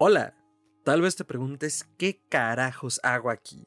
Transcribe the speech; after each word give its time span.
Hola, 0.00 0.32
tal 0.84 1.02
vez 1.02 1.16
te 1.16 1.24
preguntes 1.24 1.84
qué 1.98 2.22
carajos 2.28 3.00
hago 3.02 3.30
aquí. 3.30 3.66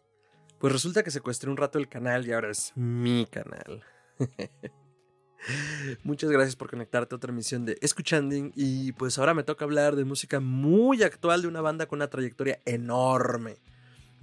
Pues 0.59 0.71
resulta 0.71 1.04
que 1.04 1.11
secuestré 1.11 1.50
un 1.50 1.57
rato 1.57 1.77
el 1.77 1.89
canal 1.89 2.25
y 2.25 2.32
ahora 2.32 2.52
es 2.52 2.71
mi 2.75 3.25
canal. 3.25 3.83
Muchas 6.04 6.29
gracias 6.29 6.55
por 6.55 6.70
conectarte 6.70 7.13
a 7.13 7.18
otra 7.18 7.31
emisión 7.31 7.65
de 7.65 7.77
Escuchanding 7.81 8.54
y 8.55 8.93
pues 8.93 9.20
ahora 9.20 9.33
me 9.33 9.43
toca 9.43 9.65
hablar 9.65 9.95
de 9.95 10.05
música 10.05 10.39
muy 10.39 11.04
actual 11.04 11.41
de 11.41 11.49
una 11.49 11.61
banda 11.61 11.86
con 11.86 11.97
una 11.97 12.09
trayectoria 12.09 12.61
enorme. 12.65 13.57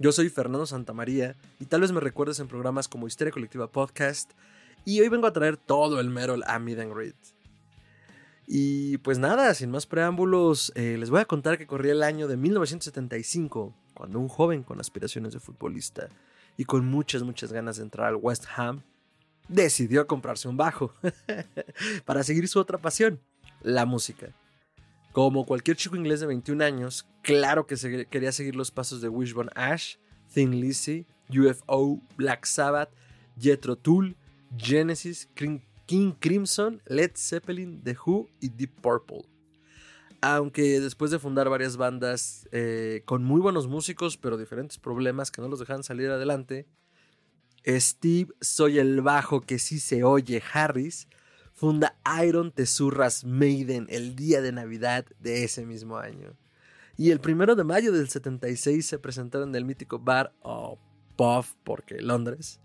Yo 0.01 0.13
soy 0.13 0.29
Fernando 0.29 0.65
Santamaría 0.65 1.35
y 1.59 1.65
tal 1.65 1.81
vez 1.81 1.91
me 1.91 1.99
recuerdes 1.99 2.39
en 2.39 2.47
programas 2.47 2.87
como 2.87 3.05
Historia 3.05 3.33
Colectiva 3.33 3.67
Podcast 3.67 4.31
y 4.85 5.01
hoy 5.01 5.09
vengo 5.09 5.27
a 5.27 5.33
traer 5.33 5.57
todo 5.57 5.99
el 5.99 6.09
Metal 6.09 6.41
a 6.47 6.57
Mid 6.57 6.79
and. 6.79 7.13
Y 8.47 8.97
pues 8.99 9.19
nada, 9.19 9.53
sin 9.53 9.71
más 9.71 9.85
preámbulos, 9.87 10.71
eh, 10.75 10.95
les 10.97 11.09
voy 11.09 11.19
a 11.19 11.25
contar 11.25 11.57
que 11.57 11.67
corría 11.67 11.91
el 11.91 12.03
año 12.03 12.29
de 12.29 12.37
1975, 12.37 13.75
cuando 13.93 14.19
un 14.19 14.29
joven 14.29 14.63
con 14.63 14.79
aspiraciones 14.79 15.33
de 15.33 15.41
futbolista 15.41 16.07
y 16.55 16.63
con 16.63 16.85
muchas, 16.85 17.23
muchas 17.23 17.51
ganas 17.51 17.75
de 17.75 17.83
entrar 17.83 18.07
al 18.07 18.15
West 18.15 18.45
Ham, 18.55 18.83
decidió 19.49 20.07
comprarse 20.07 20.47
un 20.47 20.55
bajo 20.55 20.93
para 22.05 22.23
seguir 22.23 22.47
su 22.47 22.57
otra 22.57 22.77
pasión, 22.77 23.19
la 23.61 23.85
música. 23.85 24.33
Como 25.11 25.45
cualquier 25.45 25.75
chico 25.75 25.95
inglés 25.95 26.19
de 26.19 26.27
21 26.27 26.63
años, 26.63 27.07
claro 27.21 27.65
que 27.65 28.07
quería 28.09 28.31
seguir 28.31 28.55
los 28.55 28.71
pasos 28.71 29.01
de 29.01 29.09
Wishbone 29.09 29.49
Ash, 29.55 29.95
Thin 30.33 30.59
Lizzy, 30.61 31.07
UFO, 31.29 32.01
Black 32.15 32.45
Sabbath, 32.45 32.91
Jethro 33.39 33.75
Tull, 33.75 34.15
Genesis, 34.57 35.27
King 35.33 36.13
Crimson, 36.19 36.81
Led 36.85 37.11
Zeppelin, 37.15 37.81
The 37.83 37.97
Who 38.05 38.29
y 38.39 38.49
Deep 38.49 38.81
Purple. 38.81 39.23
Aunque 40.21 40.79
después 40.79 41.11
de 41.11 41.19
fundar 41.19 41.49
varias 41.49 41.77
bandas 41.77 42.47
eh, 42.51 43.03
con 43.05 43.23
muy 43.23 43.41
buenos 43.41 43.67
músicos, 43.67 44.17
pero 44.17 44.37
diferentes 44.37 44.77
problemas 44.77 45.31
que 45.31 45.41
no 45.41 45.47
los 45.47 45.59
dejaban 45.59 45.83
salir 45.83 46.09
adelante, 46.09 46.67
Steve 47.65 48.31
Soy 48.41 48.79
el 48.79 49.01
Bajo 49.01 49.41
que 49.41 49.59
sí 49.59 49.79
se 49.79 50.03
oye 50.03 50.41
Harris 50.53 51.07
funda 51.59 51.93
Iron 52.23 52.51
Tesurras 52.51 53.25
Maiden 53.25 53.85
el 53.89 54.15
día 54.15 54.41
de 54.41 54.53
Navidad 54.53 55.05
de 55.19 55.43
ese 55.43 55.65
mismo 55.65 55.97
año. 55.97 56.37
Y 56.95 57.11
el 57.11 57.19
primero 57.19 57.53
de 57.53 57.65
mayo 57.65 57.91
del 57.91 58.07
76 58.07 58.85
se 58.85 58.97
presentaron 58.97 59.49
en 59.49 59.55
el 59.55 59.65
mítico 59.65 59.99
bar 59.99 60.31
o 60.41 60.79
Puff, 61.17 61.55
porque 61.65 62.01
Londres. 62.01 62.61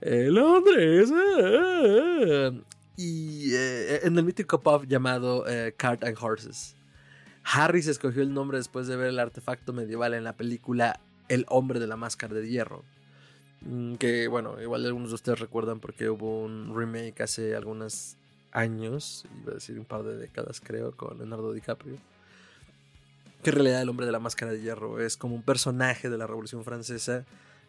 Eh, 0.00 0.26
Londres. 0.28 1.12
Eh, 1.38 2.62
y 2.96 3.54
eh, 3.54 4.00
en 4.02 4.18
el 4.18 4.24
mítico 4.24 4.60
pub 4.60 4.88
llamado 4.88 5.44
Cart 5.76 6.02
and 6.02 6.18
Horses. 6.20 6.74
Harris 7.44 7.86
escogió 7.86 8.22
el 8.22 8.34
nombre 8.34 8.58
después 8.58 8.88
de 8.88 8.96
ver 8.96 9.06
el 9.06 9.20
artefacto 9.20 9.72
medieval 9.72 10.14
en 10.14 10.24
la 10.24 10.36
película 10.36 10.98
El 11.28 11.46
hombre 11.48 11.78
de 11.78 11.86
la 11.86 11.96
máscara 11.96 12.34
de 12.34 12.48
hierro. 12.48 12.84
Mm, 13.62 13.94
que 13.94 14.28
bueno, 14.28 14.60
igual 14.60 14.86
algunos 14.86 15.10
de 15.10 15.16
ustedes 15.16 15.38
recuerdan 15.38 15.80
porque 15.80 16.08
hubo 16.08 16.42
un 16.42 16.74
remake 16.74 17.22
hace 17.22 17.54
algunos 17.54 18.16
años, 18.52 19.26
iba 19.42 19.52
a 19.52 19.54
decir 19.54 19.78
un 19.78 19.84
par 19.84 20.02
de 20.02 20.16
décadas 20.16 20.60
creo, 20.60 20.96
con 20.96 21.18
Leonardo 21.18 21.52
DiCaprio. 21.52 21.96
Que 23.42 23.50
en 23.50 23.56
realidad 23.56 23.82
el 23.82 23.88
hombre 23.88 24.06
de 24.06 24.12
la 24.12 24.18
máscara 24.18 24.52
de 24.52 24.60
hierro 24.60 25.00
es 25.00 25.16
como 25.16 25.34
un 25.34 25.42
personaje 25.42 26.10
de 26.10 26.18
la 26.18 26.26
Revolución 26.26 26.64
Francesa, 26.64 27.24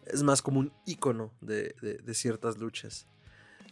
es 0.06 0.22
más 0.22 0.42
como 0.42 0.60
un 0.60 0.72
icono 0.86 1.30
de, 1.40 1.74
ciertas 2.12 2.58
luchas. 2.58 3.06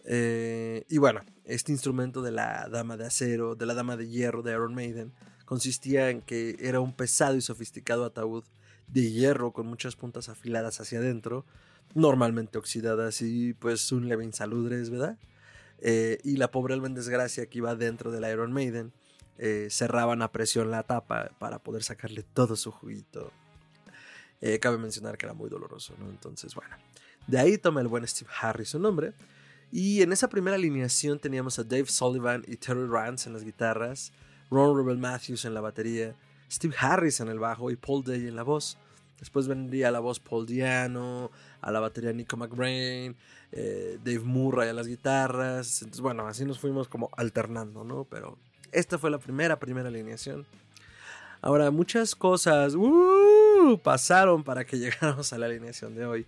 Eh, 0.06 0.84
y 0.88 0.98
bueno, 0.98 1.20
este 1.44 1.72
instrumento 1.72 2.22
de 2.22 2.30
la 2.30 2.68
dama 2.70 2.96
de 2.96 3.06
acero, 3.06 3.54
de 3.54 3.66
la 3.66 3.74
dama 3.74 3.96
de 3.96 4.08
hierro 4.08 4.42
de 4.42 4.52
Iron 4.52 4.74
Maiden, 4.74 5.12
consistía 5.44 6.10
en 6.10 6.22
que 6.22 6.56
era 6.60 6.80
un 6.80 6.94
pesado 6.94 7.36
y 7.36 7.42
sofisticado 7.42 8.04
ataúd 8.04 8.44
de 8.86 9.10
hierro 9.10 9.52
con 9.52 9.66
muchas 9.66 9.94
puntas 9.94 10.28
afiladas 10.28 10.80
hacia 10.80 11.00
adentro, 11.00 11.44
normalmente 11.94 12.58
oxidadas 12.58 13.22
y 13.22 13.54
pues 13.54 13.90
un 13.92 14.08
leve 14.08 14.24
insaludres, 14.24 14.90
¿verdad? 14.90 15.18
Eh, 15.80 16.18
y 16.24 16.36
la 16.36 16.50
pobre 16.50 16.74
alma 16.74 16.88
en 16.88 16.94
desgracia 16.94 17.46
que 17.46 17.58
iba 17.58 17.74
dentro 17.74 18.10
del 18.10 18.30
Iron 18.30 18.52
Maiden 18.52 18.92
eh, 19.38 19.68
cerraban 19.70 20.20
a 20.20 20.30
presión 20.30 20.70
la 20.70 20.82
tapa 20.82 21.30
para 21.38 21.58
poder 21.58 21.82
sacarle 21.82 22.22
todo 22.22 22.56
su 22.56 22.70
juguito. 22.70 23.32
Eh, 24.42 24.58
cabe 24.58 24.78
mencionar 24.78 25.16
que 25.16 25.26
era 25.26 25.34
muy 25.34 25.48
doloroso, 25.48 25.94
¿no? 25.98 26.10
Entonces, 26.10 26.54
bueno, 26.54 26.76
de 27.26 27.38
ahí 27.38 27.58
toma 27.58 27.80
el 27.80 27.88
buen 27.88 28.06
Steve 28.06 28.30
Harris 28.40 28.70
su 28.70 28.78
nombre. 28.78 29.14
Y 29.72 30.02
en 30.02 30.12
esa 30.12 30.28
primera 30.28 30.56
alineación 30.56 31.18
teníamos 31.18 31.58
a 31.58 31.64
Dave 31.64 31.86
Sullivan 31.86 32.44
y 32.46 32.56
Terry 32.56 32.86
Rance 32.86 33.28
en 33.28 33.34
las 33.34 33.44
guitarras, 33.44 34.12
Ron 34.50 34.76
Rebel 34.76 34.98
Matthews 34.98 35.44
en 35.44 35.54
la 35.54 35.60
batería, 35.60 36.14
Steve 36.50 36.74
Harris 36.78 37.20
en 37.20 37.28
el 37.28 37.38
bajo 37.38 37.70
y 37.70 37.76
Paul 37.76 38.02
Day 38.02 38.26
en 38.26 38.36
la 38.36 38.42
voz. 38.42 38.76
Después 39.20 39.46
vendría 39.46 39.90
la 39.90 40.00
voz 40.00 40.18
Paul 40.18 40.46
Diano, 40.46 41.30
a 41.60 41.70
la 41.70 41.78
batería 41.78 42.12
Nico 42.12 42.36
McBrain, 42.36 43.14
eh, 43.52 43.98
Dave 44.02 44.20
Murray 44.20 44.70
a 44.70 44.72
las 44.72 44.88
guitarras. 44.88 45.82
Entonces, 45.82 46.00
bueno, 46.00 46.26
así 46.26 46.44
nos 46.44 46.58
fuimos 46.58 46.88
como 46.88 47.10
alternando, 47.16 47.84
¿no? 47.84 48.04
Pero 48.04 48.38
esta 48.72 48.98
fue 48.98 49.10
la 49.10 49.18
primera, 49.18 49.58
primera 49.58 49.88
alineación. 49.88 50.46
Ahora, 51.42 51.70
muchas 51.70 52.14
cosas 52.14 52.74
uh, 52.74 53.78
pasaron 53.82 54.42
para 54.42 54.64
que 54.64 54.78
llegáramos 54.80 55.32
a 55.32 55.38
la 55.38 55.46
alineación 55.46 55.94
de 55.94 56.06
hoy. 56.06 56.26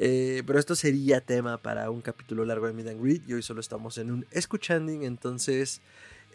Eh, 0.00 0.42
pero 0.46 0.60
esto 0.60 0.76
sería 0.76 1.20
tema 1.20 1.58
para 1.58 1.90
un 1.90 2.00
capítulo 2.00 2.44
largo 2.44 2.68
de 2.68 2.72
Mid 2.72 2.86
and 2.86 3.02
Greet 3.02 3.28
y 3.28 3.34
hoy 3.34 3.42
solo 3.42 3.60
estamos 3.60 3.98
en 3.98 4.12
un 4.12 4.26
escuchanding, 4.30 5.02
entonces, 5.02 5.80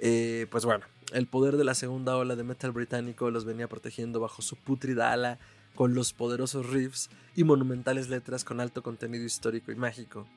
eh, 0.02 0.48
pues 0.52 0.66
bueno, 0.66 0.84
el 1.14 1.28
poder 1.28 1.56
de 1.56 1.64
la 1.64 1.74
segunda 1.74 2.18
ola 2.18 2.36
de 2.36 2.44
metal 2.44 2.74
británico 2.74 3.32
los 3.32 3.46
venía 3.46 3.70
protegiendo 3.70 4.20
bajo 4.20 4.42
su 4.42 4.58
putrida 4.58 5.14
ala 5.14 5.40
con 5.76 5.94
los 5.94 6.14
poderosos 6.14 6.70
riffs 6.70 7.10
y 7.36 7.44
monumentales 7.44 8.10
letras 8.10 8.44
con 8.44 8.60
alto 8.60 8.84
contenido 8.84 9.26
histórico 9.26 9.72
y 9.72 9.76
mágico. 9.76 10.28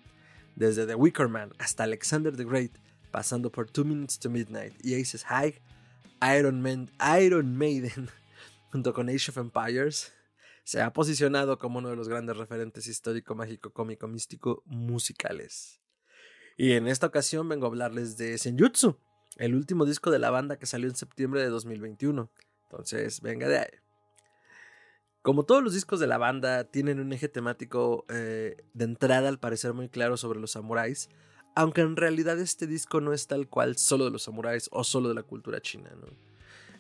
Desde 0.55 0.87
The 0.87 0.95
Wicker 0.95 1.29
Man 1.29 1.53
hasta 1.59 1.85
Alexander 1.85 2.35
the 2.35 2.45
Great, 2.45 2.73
pasando 3.11 3.51
por 3.51 3.71
Two 3.71 3.85
Minutes 3.85 4.19
to 4.19 4.31
Midnight 4.31 4.75
y 4.85 5.01
Aces 5.01 5.25
High, 5.25 5.61
Iron, 6.39 6.63
Man, 6.63 6.91
Iron 7.21 7.57
Maiden, 7.57 8.09
junto 8.73 8.93
con 8.93 9.09
Age 9.09 9.31
of 9.31 9.39
Empires, 9.39 10.13
se 10.65 10.81
ha 10.81 10.93
posicionado 10.93 11.59
como 11.59 11.79
uno 11.79 11.91
de 11.91 11.97
los 11.97 12.09
grandes 12.09 12.37
referentes 12.37 12.87
histórico, 12.87 13.35
mágico, 13.35 13.71
cómico, 13.71 14.09
místico, 14.09 14.63
musicales. 14.67 15.81
Y 16.57 16.73
en 16.73 16.89
esta 16.89 17.07
ocasión 17.07 17.49
vengo 17.49 17.67
a 17.67 17.69
hablarles 17.69 18.17
de 18.17 18.39
Senjutsu, 18.39 18.99
el 19.37 19.55
último 19.55 19.85
disco 19.85 20.11
de 20.11 20.19
la 20.19 20.31
banda 20.31 20.59
que 20.59 20.67
salió 20.67 20.89
en 20.89 20.97
septiembre 20.97 21.43
de 21.43 21.51
2021. 21.51 22.31
Entonces, 22.65 23.21
venga 23.21 23.47
de 23.47 23.59
ahí. 23.59 23.86
Como 25.27 25.43
todos 25.43 25.61
los 25.61 25.75
discos 25.75 25.99
de 25.99 26.07
la 26.07 26.19
banda, 26.19 26.63
tienen 26.63 27.01
un 27.01 27.13
eje 27.13 27.29
temático 27.29 28.05
eh, 28.09 28.63
de 28.75 28.85
entrada 28.85 29.29
al 29.29 29.41
parecer 29.41 29.73
muy 29.73 29.89
claro 29.89 30.17
sobre 30.17 30.39
los 30.39 30.53
samuráis, 30.53 31.09
aunque 31.57 31.81
en 31.81 31.97
realidad 31.97 32.39
este 32.39 32.69
disco 32.69 33.01
no 33.01 33.13
es 33.13 33.27
tal 33.27 33.49
cual 33.49 33.77
solo 33.77 34.05
de 34.05 34.13
los 34.13 34.23
samuráis 34.23 34.69
o 34.71 34.85
solo 34.85 35.09
de 35.09 35.17
la 35.17 35.25
cultura 35.25 35.61
china. 35.61 35.91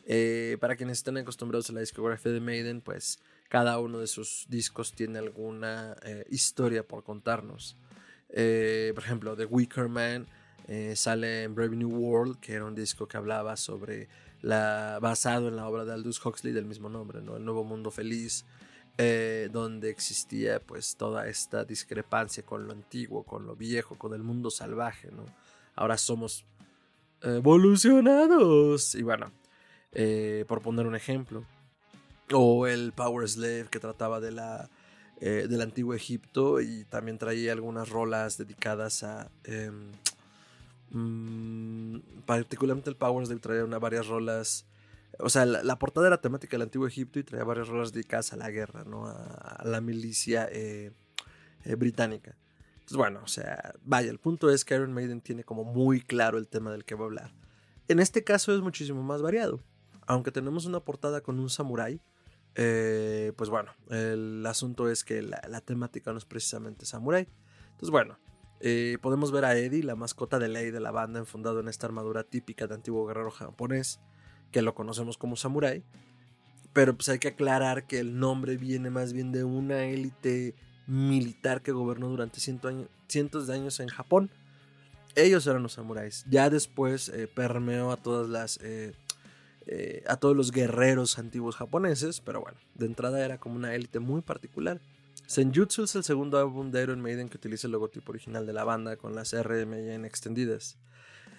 Eh, 0.04 0.58
para 0.60 0.76
quienes 0.76 0.98
están 0.98 1.16
acostumbrados 1.16 1.70
a 1.70 1.72
la 1.72 1.80
discografía 1.80 2.30
de 2.30 2.38
Maiden, 2.38 2.82
pues 2.82 3.18
cada 3.48 3.80
uno 3.80 3.98
de 3.98 4.06
sus 4.06 4.46
discos 4.48 4.92
tiene 4.92 5.18
alguna 5.18 5.96
eh, 6.04 6.24
historia 6.30 6.86
por 6.86 7.02
contarnos. 7.02 7.76
por 8.28 9.02
ejemplo, 9.02 9.34
The 9.34 9.46
Wicker 9.46 9.88
Man 9.88 10.28
sale 10.94 11.42
en 11.42 11.56
Brave 11.56 11.74
New 11.74 11.90
World, 11.90 12.38
que 12.38 12.52
era 12.52 12.64
un 12.64 12.76
disco 12.76 13.08
que 13.08 13.16
hablaba 13.16 13.56
sobre 13.56 14.08
basado 14.46 15.48
en 15.48 15.56
la 15.56 15.68
obra 15.68 15.84
de 15.84 15.92
Aldous 15.92 16.24
Huxley 16.24 16.52
del 16.52 16.66
mismo 16.66 16.88
nombre, 16.88 17.20
¿no? 17.20 17.36
El 17.36 17.44
Nuevo 17.44 17.64
Mundo 17.64 17.90
Feliz, 17.90 18.44
eh, 18.98 19.48
donde 19.52 19.90
existía 19.90 20.60
pues 20.60 20.96
toda 20.96 21.26
esta 21.28 21.64
discrepancia 21.64 22.44
con 22.44 22.66
lo 22.66 22.72
antiguo, 22.72 23.24
con 23.24 23.46
lo 23.46 23.56
viejo, 23.56 23.96
con 23.96 24.14
el 24.14 24.22
mundo 24.22 24.50
salvaje, 24.50 25.10
¿no? 25.10 25.24
Ahora 25.74 25.98
somos 25.98 26.44
evolucionados. 27.22 28.94
Y 28.94 29.02
bueno, 29.02 29.32
eh, 29.92 30.44
por 30.46 30.62
poner 30.62 30.86
un 30.86 30.94
ejemplo. 30.94 31.44
O 32.32 32.66
el 32.66 32.92
Power 32.92 33.28
Slave 33.28 33.68
que 33.70 33.78
trataba 33.78 34.20
de 34.20 34.32
la, 34.32 34.68
eh, 35.20 35.46
del 35.48 35.60
antiguo 35.60 35.94
Egipto 35.94 36.60
y 36.60 36.84
también 36.84 37.18
traía 37.18 37.52
algunas 37.52 37.88
rolas 37.88 38.38
dedicadas 38.38 39.02
a... 39.02 39.30
Mm, 40.90 41.98
particularmente 42.24 42.90
el 42.90 42.96
Powers 42.96 43.28
Slave 43.28 43.40
traía 43.40 43.64
una, 43.64 43.78
varias 43.78 44.06
rolas. 44.06 44.66
O 45.18 45.30
sea, 45.30 45.46
la, 45.46 45.78
portada 45.78 46.06
era 46.06 46.20
temática 46.20 46.52
del 46.52 46.62
antiguo 46.62 46.86
Egipto 46.86 47.18
y 47.18 47.24
traía 47.24 47.44
varias 47.44 47.68
rolas 47.68 47.92
dedicadas 47.92 48.32
a 48.32 48.36
la 48.36 48.50
guerra, 48.50 48.84
¿no? 48.84 49.06
A, 49.06 49.62
la 49.64 49.80
milicia 49.80 50.48
eh, 50.52 50.92
eh, 51.64 51.74
británica. 51.74 52.36
Entonces, 52.74 52.96
bueno, 52.98 53.20
o 53.24 53.28
sea, 53.28 53.74
vaya, 53.82 54.10
el 54.10 54.18
punto 54.18 54.50
es 54.50 54.64
que 54.64 54.74
Iron 54.74 54.92
Maiden 54.92 55.20
tiene 55.20 55.42
como 55.42 55.64
muy 55.64 56.00
claro 56.00 56.38
el 56.38 56.48
tema 56.48 56.70
del 56.70 56.84
que 56.84 56.94
va 56.94 57.02
a 57.02 57.06
hablar. 57.06 57.32
En 57.88 57.98
este 57.98 58.24
caso 58.24 58.54
es 58.54 58.60
muchísimo 58.60 59.02
más 59.02 59.22
variado. 59.22 59.60
Aunque 60.06 60.30
tenemos 60.30 60.66
una 60.66 60.80
portada 60.80 61.20
con 61.20 61.40
un 61.40 61.50
samurái, 61.50 62.00
Eh, 62.58 63.34
pues 63.36 63.50
bueno, 63.50 63.72
el 63.90 64.42
asunto 64.46 64.88
es 64.88 65.04
que 65.04 65.20
la, 65.20 65.60
temática 65.60 66.12
no 66.12 66.18
es 66.18 66.24
precisamente 66.24 66.86
samurai. 66.86 67.28
Entonces 67.72 67.90
bueno, 67.90 68.18
eh, 68.60 68.98
podemos 69.00 69.32
ver 69.32 69.44
a 69.44 69.56
Eddie, 69.56 69.82
la 69.82 69.96
mascota 69.96 70.38
de 70.38 70.48
ley 70.48 70.70
de 70.70 70.80
la 70.80 70.90
banda, 70.90 71.18
enfundado 71.18 71.60
en 71.60 71.68
esta 71.68 71.86
armadura 71.86 72.24
típica 72.24 72.66
de 72.66 72.74
antiguo 72.74 73.06
guerrero 73.06 73.30
japonés, 73.30 74.00
que 74.50 74.62
lo 74.62 74.74
conocemos 74.74 75.18
como 75.18 75.36
samurai. 75.36 75.84
Pero 76.72 76.94
pues 76.94 77.08
hay 77.08 77.18
que 77.18 77.28
aclarar 77.28 77.86
que 77.86 77.98
el 77.98 78.18
nombre 78.18 78.56
viene 78.56 78.90
más 78.90 79.12
bien 79.12 79.32
de 79.32 79.44
una 79.44 79.84
élite 79.84 80.54
militar 80.86 81.62
que 81.62 81.72
gobernó 81.72 82.08
durante 82.08 82.38
cientos 82.40 83.46
de 83.46 83.54
años 83.54 83.80
en 83.80 83.88
Japón. 83.88 84.30
Ellos 85.14 85.46
eran 85.46 85.62
los 85.62 85.72
samuráis. 85.72 86.24
Ya 86.28 86.50
después 86.50 87.08
eh, 87.08 87.28
permeó 87.28 87.92
a 87.92 87.98
eh, 89.68 90.04
a 90.06 90.16
todos 90.16 90.36
los 90.36 90.52
guerreros 90.52 91.18
antiguos 91.18 91.56
japoneses, 91.56 92.20
pero 92.20 92.40
bueno, 92.40 92.58
de 92.74 92.86
entrada 92.86 93.24
era 93.24 93.38
como 93.38 93.56
una 93.56 93.74
élite 93.74 93.98
muy 93.98 94.20
particular. 94.20 94.80
Senjutsu 95.26 95.82
es 95.82 95.96
el 95.96 96.04
segundo 96.04 96.38
álbum 96.38 96.70
de 96.70 96.84
Iron 96.84 97.00
Maiden 97.00 97.28
que 97.28 97.36
utiliza 97.36 97.66
el 97.66 97.72
logotipo 97.72 98.12
original 98.12 98.46
de 98.46 98.52
la 98.52 98.62
banda 98.62 98.96
con 98.96 99.16
las 99.16 99.34
RMN 99.34 100.04
extendidas. 100.04 100.78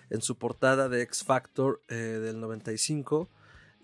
En 0.10 0.22
su 0.22 0.38
portada 0.38 0.90
de 0.90 1.02
X 1.04 1.24
Factor 1.24 1.82
eh, 1.88 1.96
del 1.96 2.42
95 2.42 3.30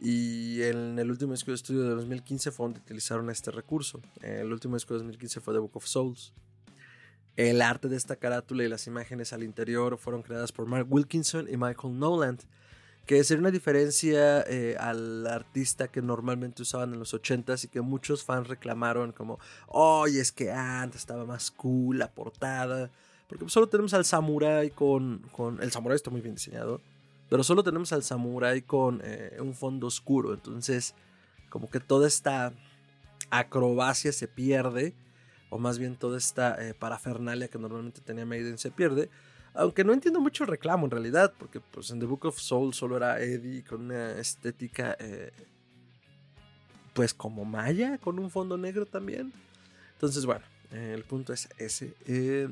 y 0.01 0.61
en 0.63 0.99
el 0.99 1.09
último 1.09 1.31
disco 1.31 1.51
de 1.51 1.55
estudio 1.55 1.83
de 1.83 1.95
2015 1.95 2.51
fue 2.51 2.65
donde 2.65 2.81
utilizaron 2.81 3.29
este 3.29 3.49
recurso. 3.51 4.01
El 4.21 4.51
último 4.51 4.75
disco 4.75 4.93
de 4.93 4.99
2015 4.99 5.39
fue 5.39 5.53
The 5.53 5.59
Book 5.59 5.77
of 5.77 5.85
Souls. 5.85 6.33
El 7.37 7.61
arte 7.61 7.87
de 7.87 7.95
esta 7.95 8.17
carátula 8.17 8.65
y 8.65 8.67
las 8.67 8.87
imágenes 8.87 9.31
al 9.31 9.41
interior 9.41 9.97
fueron 9.97 10.21
creadas 10.21 10.51
por 10.51 10.67
Mark 10.67 10.85
Wilkinson 10.89 11.47
y 11.49 11.55
Michael 11.55 11.97
Noland 11.97 12.41
que 13.05 13.23
sería 13.23 13.41
una 13.41 13.51
diferencia 13.51 14.41
eh, 14.43 14.77
al 14.79 15.27
artista 15.27 15.89
que 15.89 16.01
normalmente 16.01 16.61
usaban 16.61 16.93
en 16.93 16.99
los 16.99 17.13
80s 17.13 17.65
y 17.65 17.67
que 17.67 17.81
muchos 17.81 18.23
fans 18.23 18.47
reclamaron 18.47 19.11
como, 19.11 19.39
oye, 19.67 20.21
es 20.21 20.31
que 20.31 20.51
antes 20.51 21.01
estaba 21.01 21.25
más 21.25 21.51
cool 21.51 21.99
la 21.99 22.11
portada, 22.11 22.89
porque 23.27 23.49
solo 23.49 23.67
tenemos 23.67 23.93
al 23.93 24.05
samurai 24.05 24.69
con, 24.69 25.19
con, 25.33 25.61
el 25.61 25.71
samurai 25.71 25.95
está 25.95 26.11
muy 26.11 26.21
bien 26.21 26.35
diseñado, 26.35 26.79
pero 27.29 27.43
solo 27.43 27.63
tenemos 27.63 27.91
al 27.91 28.03
samurai 28.03 28.61
con 28.61 29.01
eh, 29.03 29.37
un 29.39 29.53
fondo 29.53 29.87
oscuro, 29.87 30.33
entonces 30.33 30.95
como 31.49 31.69
que 31.69 31.79
toda 31.81 32.07
esta 32.07 32.53
acrobacia 33.31 34.13
se 34.13 34.27
pierde, 34.29 34.95
o 35.49 35.59
más 35.59 35.77
bien 35.77 35.97
toda 35.97 36.17
esta 36.17 36.55
eh, 36.65 36.73
parafernalia 36.73 37.49
que 37.49 37.59
normalmente 37.59 38.01
tenía 38.01 38.25
Maiden 38.25 38.57
se 38.57 38.71
pierde, 38.71 39.09
aunque 39.53 39.83
no 39.83 39.93
entiendo 39.93 40.19
mucho 40.19 40.43
el 40.43 40.49
reclamo 40.49 40.85
en 40.85 40.91
realidad, 40.91 41.33
porque 41.37 41.59
pues 41.59 41.91
en 41.91 41.99
The 41.99 42.05
Book 42.05 42.25
of 42.25 42.39
Soul 42.39 42.73
solo 42.73 42.97
era 42.97 43.21
Eddie 43.21 43.63
con 43.63 43.81
una 43.81 44.17
estética 44.19 44.95
eh, 44.99 45.31
pues 46.93 47.13
como 47.13 47.45
maya, 47.45 47.97
con 47.99 48.19
un 48.19 48.29
fondo 48.29 48.57
negro 48.57 48.85
también. 48.85 49.31
Entonces 49.93 50.25
bueno, 50.25 50.43
eh, 50.71 50.93
el 50.95 51.03
punto 51.03 51.33
es 51.33 51.49
ese. 51.57 51.93
Eh, 52.07 52.49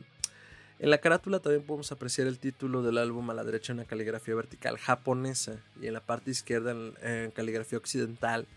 en 0.79 0.89
la 0.89 0.99
carátula 0.99 1.39
también 1.39 1.63
podemos 1.63 1.91
apreciar 1.91 2.27
el 2.27 2.39
título 2.39 2.81
del 2.81 2.97
álbum 2.97 3.29
a 3.29 3.33
la 3.33 3.43
derecha 3.43 3.71
en 3.71 3.79
una 3.79 3.87
caligrafía 3.87 4.33
vertical 4.35 4.77
japonesa 4.77 5.57
y 5.79 5.87
en 5.87 5.93
la 5.93 6.01
parte 6.01 6.31
izquierda 6.31 6.71
en, 6.71 7.31
caligrafía 7.31 7.77
occidental 7.77 8.47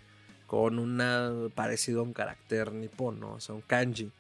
con 0.47 0.79
una 0.79 1.33
parecido 1.55 2.01
a 2.01 2.03
un 2.03 2.13
carácter 2.13 2.73
nipón, 2.73 3.21
¿no? 3.21 3.35
o 3.35 3.41
sea, 3.41 3.55
un 3.55 3.63
kanji. 3.63 4.11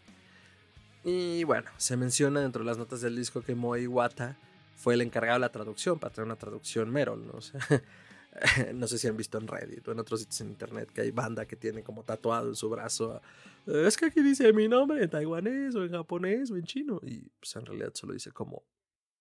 Y 1.05 1.45
bueno, 1.45 1.71
se 1.77 1.97
menciona 1.97 2.41
dentro 2.41 2.61
de 2.61 2.67
las 2.67 2.79
notas 2.79 3.03
del 3.03 3.15
disco 3.15 3.43
que 3.43 3.55
Moe 3.55 3.87
Wata 3.87 4.39
fue 4.75 4.95
el 4.95 5.03
encargado 5.03 5.37
de 5.37 5.41
la 5.41 5.53
traducción, 5.53 5.99
para 5.99 6.13
traer 6.13 6.27
una 6.27 6.37
traducción 6.37 6.91
Merol. 6.91 7.27
¿no? 7.27 7.35
no 8.75 8.87
sé 8.87 8.99
si 8.99 9.07
han 9.07 9.17
visto 9.17 9.39
en 9.39 9.47
Reddit 9.47 9.87
o 9.87 9.93
en 9.93 10.01
otros 10.01 10.21
sitios 10.21 10.41
en 10.41 10.49
internet 10.49 10.91
que 10.93 11.03
hay 11.03 11.11
banda 11.11 11.47
que 11.47 11.57
tiene 11.57 11.83
como 11.83 12.05
tatuado 12.05 12.49
en 12.49 12.57
su 12.57 12.69
brazo. 12.71 13.21
Eh, 13.67 13.85
es 13.87 13.97
que 13.97 14.07
aquí 14.07 14.23
dice 14.23 14.53
mi 14.53 14.67
nombre 14.67 15.03
en 15.03 15.11
taiwanés 15.11 15.75
o 15.75 15.85
en 15.85 15.93
japonés 15.93 16.51
o 16.51 16.57
en 16.57 16.65
chino. 16.65 17.01
Y 17.03 17.29
pues 17.41 17.55
en 17.57 17.67
realidad 17.67 17.93
solo 17.95 18.15
dice 18.15 18.33
como 18.33 18.65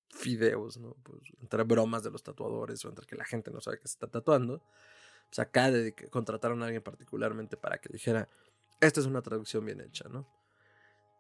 fideos, 0.09 0.77
¿no? 0.77 0.95
Pues, 1.03 1.21
entre 1.41 1.63
bromas 1.63 2.03
de 2.03 2.12
los 2.12 2.24
tatuadores 2.24 2.83
o 2.85 2.89
entre 2.89 3.06
que 3.06 3.15
la 3.15 3.25
gente 3.25 3.51
no 3.51 3.62
sabe 3.62 3.80
que 3.80 3.88
se 3.88 3.94
está 3.94 4.07
tatuando. 4.07 4.62
Pues 5.30 5.39
acá 5.39 5.71
de 5.71 5.94
contrataron 6.09 6.62
a 6.62 6.65
alguien 6.65 6.83
particularmente 6.83 7.57
para 7.57 7.80
que 7.80 7.89
dijera, 7.91 8.30
esta 8.80 9.00
es 9.00 9.06
una 9.06 9.21
traducción 9.21 9.65
bien 9.65 9.81
hecha, 9.81 10.07
¿no? 10.09 10.27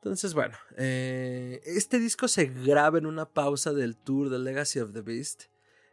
Entonces, 0.03 0.33
bueno, 0.33 0.57
eh, 0.75 1.61
este 1.63 1.97
disco 1.97 2.27
se 2.27 2.47
graba 2.47 2.97
en 2.97 3.05
una 3.05 3.23
pausa 3.23 3.71
del 3.71 3.95
tour 3.95 4.29
de 4.29 4.37
Legacy 4.37 4.79
of 4.79 4.91
the 4.91 4.99
Beast 4.99 5.43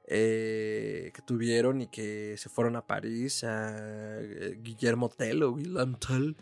eh, 0.08 1.12
que 1.14 1.22
tuvieron 1.22 1.80
y 1.80 1.86
que 1.86 2.34
se 2.36 2.48
fueron 2.48 2.74
a 2.74 2.88
París, 2.88 3.44
a 3.44 4.18
eh, 4.20 4.58
Guillermo 4.60 5.10
Tell 5.10 5.44
o 5.44 5.52
Willem 5.52 5.94
Tell, 5.94 6.36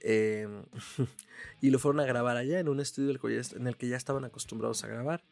y 1.60 1.70
lo 1.70 1.78
fueron 1.78 2.00
a 2.00 2.06
grabar 2.06 2.38
allá 2.38 2.58
en 2.58 2.70
un 2.70 2.80
estudio 2.80 3.14
en 3.20 3.66
el 3.66 3.76
que 3.76 3.88
ya 3.88 3.98
estaban 3.98 4.24
acostumbrados 4.24 4.82
a 4.82 4.86
grabar. 4.86 5.22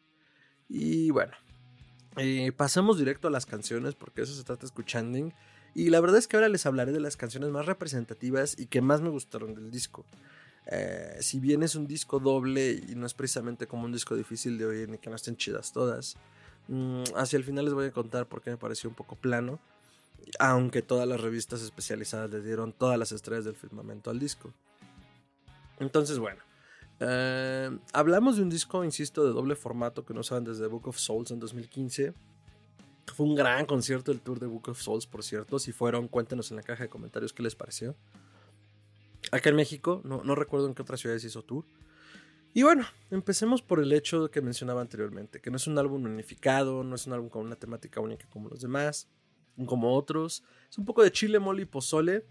Y 0.69 1.09
bueno, 1.09 1.33
pasamos 2.57 2.99
directo 2.99 3.27
a 3.27 3.31
las 3.31 3.47
canciones 3.47 3.95
porque 3.95 4.21
eso 4.21 4.35
se 4.35 4.43
trata 4.43 4.67
escuchando. 4.67 5.33
Y 5.73 5.89
la 5.89 5.99
verdad 5.99 6.19
es 6.19 6.27
que 6.27 6.37
ahora 6.37 6.47
les 6.47 6.67
hablaré 6.67 6.91
de 6.91 6.99
las 6.99 7.17
canciones 7.17 7.49
más 7.49 7.65
representativas 7.65 8.55
y 8.59 8.67
que 8.67 8.81
más 8.81 9.01
me 9.01 9.09
gustaron 9.09 9.55
del 9.55 9.71
disco. 9.71 10.05
Eh, 10.67 11.17
si 11.21 11.39
bien 11.39 11.63
es 11.63 11.75
un 11.75 11.87
disco 11.87 12.19
doble 12.19 12.71
y 12.87 12.95
no 12.95 13.05
es 13.05 13.13
precisamente 13.13 13.67
como 13.67 13.85
un 13.85 13.91
disco 13.91 14.15
difícil 14.15 14.57
de 14.57 14.65
oír 14.65 14.89
ni 14.89 14.97
que 14.97 15.09
no 15.09 15.15
estén 15.15 15.35
chidas 15.35 15.73
todas, 15.73 16.17
mm, 16.67 17.03
hacia 17.15 17.37
el 17.37 17.43
final 17.43 17.65
les 17.65 17.73
voy 17.73 17.87
a 17.87 17.91
contar 17.91 18.27
por 18.27 18.41
qué 18.41 18.51
me 18.51 18.57
pareció 18.57 18.89
un 18.89 18.95
poco 18.95 19.15
plano, 19.15 19.59
aunque 20.39 20.81
todas 20.81 21.07
las 21.07 21.19
revistas 21.19 21.61
especializadas 21.61 22.29
le 22.29 22.41
dieron 22.41 22.73
todas 22.73 22.97
las 22.97 23.11
estrellas 23.11 23.45
del 23.45 23.55
firmamento 23.55 24.11
al 24.11 24.19
disco. 24.19 24.53
Entonces, 25.79 26.19
bueno, 26.19 26.41
eh, 26.99 27.75
hablamos 27.93 28.35
de 28.35 28.43
un 28.43 28.49
disco, 28.49 28.85
insisto, 28.85 29.25
de 29.25 29.33
doble 29.33 29.55
formato 29.55 30.05
que 30.05 30.13
no 30.13 30.21
saben 30.21 30.43
desde 30.43 30.67
Book 30.67 30.87
of 30.87 30.97
Souls 30.99 31.31
en 31.31 31.39
2015. 31.39 32.13
Fue 33.07 33.25
un 33.25 33.35
gran 33.35 33.65
concierto 33.65 34.11
el 34.11 34.21
tour 34.21 34.39
de 34.39 34.45
Book 34.45 34.69
of 34.69 34.79
Souls, 34.79 35.07
por 35.07 35.23
cierto. 35.23 35.57
Si 35.57 35.71
fueron, 35.71 36.07
cuéntenos 36.07 36.51
en 36.51 36.57
la 36.57 36.63
caja 36.63 36.83
de 36.83 36.89
comentarios 36.89 37.33
qué 37.33 37.41
les 37.41 37.55
pareció. 37.55 37.95
Acá 39.31 39.49
en 39.49 39.55
México, 39.55 40.01
no, 40.03 40.35
recuerdo 40.35 40.67
en 40.67 40.73
qué 40.73 40.81
otras 40.81 40.99
ciudades 40.99 41.23
hizo 41.23 41.43
tour. 41.43 41.65
Y 42.53 42.63
bueno, 42.63 42.85
empecemos 43.11 43.61
por 43.61 43.79
el 43.79 43.93
hecho 43.93 44.29
que 44.29 44.41
mencionaba 44.41 44.81
anteriormente, 44.81 45.39
que 45.39 45.51
no 45.51 45.57
es 45.57 45.67
un 45.67 45.77
álbum 45.77 46.03
unificado, 46.03 46.83
no 46.83 46.95
es 46.95 47.07
un 47.07 47.13
álbum 47.13 47.29
con 47.29 47.45
una 47.45 47.55
temática 47.55 48.01
única 48.01 48.27
como 48.29 48.49
los 48.49 48.61
demás, 48.61 49.07
como 49.65 49.95
otros. 49.95 50.43
Es 50.69 50.77
un 50.77 50.85
poco 50.85 51.03
de 51.03 51.11
chile, 51.11 51.39
mole 51.39 51.61
y 51.61 51.65
pozole. 51.65 52.25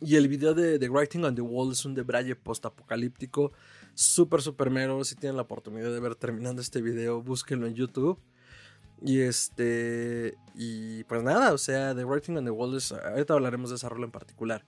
Y 0.00 0.16
el 0.16 0.26
video 0.28 0.54
de 0.54 0.78
The 0.78 0.88
Writing 0.88 1.24
on 1.24 1.34
the 1.34 1.40
Wall 1.40 1.72
es 1.72 1.84
un 1.84 1.94
debraye 1.94 2.34
post-apocalíptico, 2.34 3.52
súper, 3.94 4.42
súper 4.42 4.70
mero. 4.70 5.04
Si 5.04 5.14
tienen 5.14 5.36
la 5.36 5.42
oportunidad 5.42 5.92
de 5.92 6.00
ver 6.00 6.16
terminando 6.16 6.60
este 6.60 6.82
video, 6.82 7.22
búsquenlo 7.22 7.66
en 7.66 7.74
YouTube. 7.74 8.18
Y 9.02 9.20
este. 9.20 10.36
Y 10.54 11.04
pues 11.04 11.22
nada, 11.22 11.52
o 11.52 11.58
sea, 11.58 11.94
The 11.94 12.04
Writing 12.04 12.36
on 12.36 12.44
the 12.44 12.50
Wall 12.50 12.76
es. 12.76 12.90
Ahorita 12.90 13.34
hablaremos 13.34 13.70
de 13.70 13.76
esa 13.76 13.88
rola 13.88 14.06
en 14.06 14.10
particular. 14.10 14.64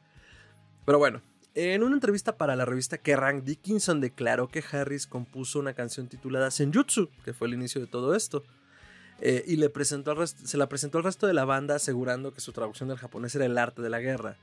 Pero 0.85 0.99
bueno, 0.99 1.23
en 1.57 1.83
una 1.83 1.95
entrevista 1.95 2.37
para 2.37 2.55
la 2.55 2.67
revista 2.67 2.99
Kerrang, 2.99 3.43
Dickinson 3.43 4.03
declaró 4.03 4.49
que 4.49 4.63
Harris 4.71 5.07
compuso 5.07 5.59
una 5.59 5.73
canción 5.73 6.07
titulada 6.07 6.51
Senjutsu, 6.51 7.09
que 7.25 7.33
fue 7.33 7.49
el 7.49 7.55
inicio 7.55 7.81
de 7.81 7.87
todo 7.87 8.15
esto. 8.15 8.45
Eh, 9.23 9.43
y 9.47 9.57
le 9.57 9.71
presentó 9.71 10.15
se 10.27 10.59
la 10.59 10.69
presentó 10.69 10.99
al 10.99 11.05
resto 11.05 11.27
de 11.27 11.33
la 11.33 11.47
banda 11.47 11.77
asegurando 11.77 12.35
que 12.35 12.43
su 12.43 12.53
traducción 12.53 12.91
del 12.91 12.99
japonés 12.99 13.35
era 13.35 13.47
el 13.47 13.57
arte 13.57 13.81
de 13.81 13.89
la 13.89 14.01
guerra. 14.01 14.37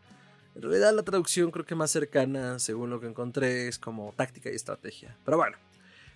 En 0.56 0.64
realidad 0.64 0.92
la 0.92 1.04
traducción 1.04 1.52
creo 1.52 1.68
que 1.68 1.76
más 1.76 1.92
cercana, 1.92 2.58
según 2.58 2.90
lo 2.90 3.00
que 3.00 3.06
encontré, 3.06 3.68
es 3.68 3.78
como 3.78 4.12
táctica 4.18 4.50
y 4.50 4.56
estrategia. 4.56 5.16
Pero 5.24 5.38
bueno, 5.38 5.56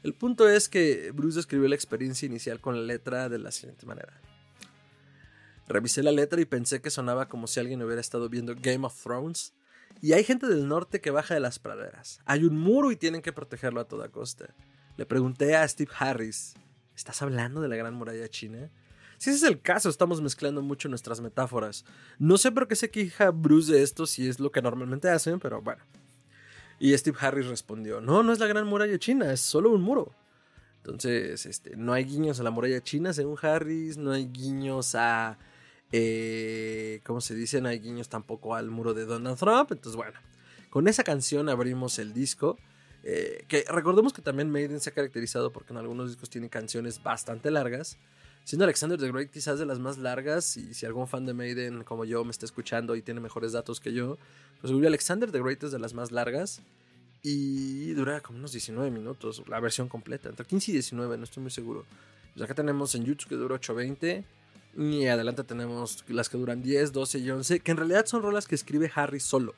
el 0.02 0.16
punto 0.16 0.50
es 0.50 0.68
que 0.68 1.12
Bruce 1.12 1.40
escribió 1.40 1.68
la 1.68 1.76
experiencia 1.76 2.26
inicial 2.26 2.60
con 2.60 2.76
la 2.76 2.82
letra 2.82 3.30
de 3.30 3.38
la 3.38 3.52
siguiente 3.52 3.86
manera. 3.86 4.20
Revisé 5.68 6.02
la 6.02 6.12
letra 6.12 6.42
y 6.42 6.46
pensé 6.46 6.82
que 6.82 6.90
sonaba 6.90 7.30
como 7.30 7.46
si 7.46 7.60
alguien 7.60 7.84
hubiera 7.84 8.02
estado 8.02 8.30
viendo 8.30 8.56
Game 8.60 8.88
of 8.88 9.00
Thrones 9.04 9.54
y 10.02 10.14
hay 10.14 10.24
gente 10.24 10.48
del 10.48 10.68
norte 10.68 11.02
que 11.02 11.12
baja 11.12 11.34
de 11.34 11.40
las 11.40 11.60
praderas. 11.60 12.20
Hay 12.26 12.44
un 12.44 12.58
muro 12.58 12.92
y 12.92 12.96
tienen 12.96 13.22
que 13.22 13.34
protegerlo 13.34 13.80
a 13.80 13.88
toda 13.88 14.10
costa. 14.10 14.54
Le 14.96 15.06
pregunté 15.06 15.56
a 15.56 15.68
Steve 15.68 15.92
Harris, 15.98 16.56
¿estás 16.96 17.22
hablando 17.22 17.62
de 17.62 17.68
la 17.68 17.76
Gran 17.76 17.94
Muralla 17.94 18.28
China? 18.30 18.70
Si 19.18 19.32
ese 19.32 19.46
es 19.46 19.52
el 19.52 19.62
caso, 19.62 19.90
estamos 19.90 20.22
mezclando 20.22 20.62
mucho 20.62 20.90
nuestras 20.90 21.22
metáforas. 21.22 21.86
No 22.20 22.38
sé 22.38 22.52
por 22.52 22.68
qué 22.68 22.76
se 22.76 22.92
queja 22.92 23.32
Bruce 23.32 23.72
de 23.72 23.82
esto 23.82 24.06
si 24.06 24.28
es 24.28 24.40
lo 24.40 24.52
que 24.52 24.62
normalmente 24.62 25.10
hacen, 25.10 25.40
pero 25.40 25.62
bueno. 25.62 25.84
Y 26.80 26.96
Steve 26.96 27.18
Harris 27.20 27.48
respondió, 27.48 28.02
no, 28.02 28.22
no 28.22 28.32
es 28.32 28.40
la 28.40 28.48
Gran 28.48 28.68
Muralla 28.68 29.00
China, 29.00 29.32
es 29.32 29.42
solo 29.42 29.72
un 29.72 29.82
muro. 29.82 30.14
Entonces, 30.88 31.46
este, 31.46 31.76
no 31.76 31.92
hay 31.92 32.06
guiños 32.06 32.40
a 32.40 32.44
la 32.44 32.50
muralla 32.50 32.82
china, 32.82 33.12
según 33.12 33.38
Harris, 33.42 33.98
no 33.98 34.12
hay 34.12 34.26
guiños 34.28 34.96
a 34.96 35.38
eh, 35.92 37.02
como 37.04 37.22
se 37.22 37.36
dice, 37.36 37.62
no 37.62 37.70
hay 37.70 37.80
guiños 37.80 38.10
tampoco 38.10 38.56
al 38.56 38.70
muro 38.70 38.94
de 38.94 39.06
Donald 39.06 39.38
Trump. 39.38 39.72
Entonces, 39.72 39.96
bueno, 39.96 40.20
con 40.70 40.88
esa 40.88 41.04
canción 41.04 41.50
abrimos 41.50 42.00
el 42.00 42.14
disco. 42.14 42.58
Eh, 43.04 43.46
que 43.48 43.64
recordemos 43.70 44.12
que 44.12 44.22
también 44.22 44.52
Maiden 44.52 44.80
se 44.80 44.90
ha 44.90 44.94
caracterizado 44.94 45.52
porque 45.52 45.72
en 45.72 45.78
algunos 45.78 46.10
discos 46.10 46.30
tiene 46.30 46.50
canciones 46.50 47.02
bastante 47.02 47.52
largas. 47.52 47.98
Siendo 48.44 48.64
Alexander 48.64 48.98
the 48.98 49.12
Great 49.12 49.30
quizás 49.30 49.60
de 49.60 49.66
las 49.66 49.80
más 49.80 49.98
largas, 49.98 50.56
y 50.56 50.74
si 50.74 50.86
algún 50.86 51.08
fan 51.08 51.26
de 51.26 51.34
Maiden 51.34 51.84
como 51.84 52.06
yo 52.06 52.24
me 52.24 52.32
está 52.32 52.46
escuchando 52.46 52.96
y 52.96 53.02
tiene 53.02 53.20
mejores 53.20 53.52
datos 53.52 53.82
que 53.82 53.92
yo, 53.92 54.18
pues 54.62 54.72
Alexander 54.72 55.30
the 55.32 55.42
Great 55.42 55.64
es 55.64 55.74
de 55.74 55.80
las 55.80 55.94
más 55.94 56.12
largas 56.14 56.62
y 57.24 57.92
dura 57.92 58.22
como 58.22 58.40
unos 58.40 58.54
19 58.54 58.90
minutos, 58.90 59.44
la 59.50 59.60
versión 59.60 59.90
completa, 59.90 60.30
entre 60.30 60.46
15 60.46 60.72
y 60.72 60.74
19, 60.76 61.18
no 61.18 61.24
estoy 61.26 61.42
muy 61.42 61.52
seguro. 61.52 61.86
Pues 62.34 62.44
acá 62.44 62.54
tenemos 62.54 62.96
en 62.96 63.04
YouTube 63.04 63.28
que 63.28 63.36
dura 63.36 63.56
8.20 63.56 64.24
y 64.78 65.08
adelante 65.08 65.44
tenemos 65.44 66.06
las 66.08 66.30
que 66.30 66.38
duran 66.38 66.62
10, 66.62 66.92
12 66.92 67.20
y 67.20 67.32
11, 67.32 67.60
que 67.62 67.72
en 67.72 67.78
realidad 67.78 68.06
son 68.06 68.22
rolas 68.22 68.48
que 68.48 68.56
escribe 68.56 68.92
Harry 68.94 69.20
solo. 69.20 69.56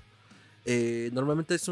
Eh, 0.66 1.10
normalmente 1.14 1.56
es 1.56 1.70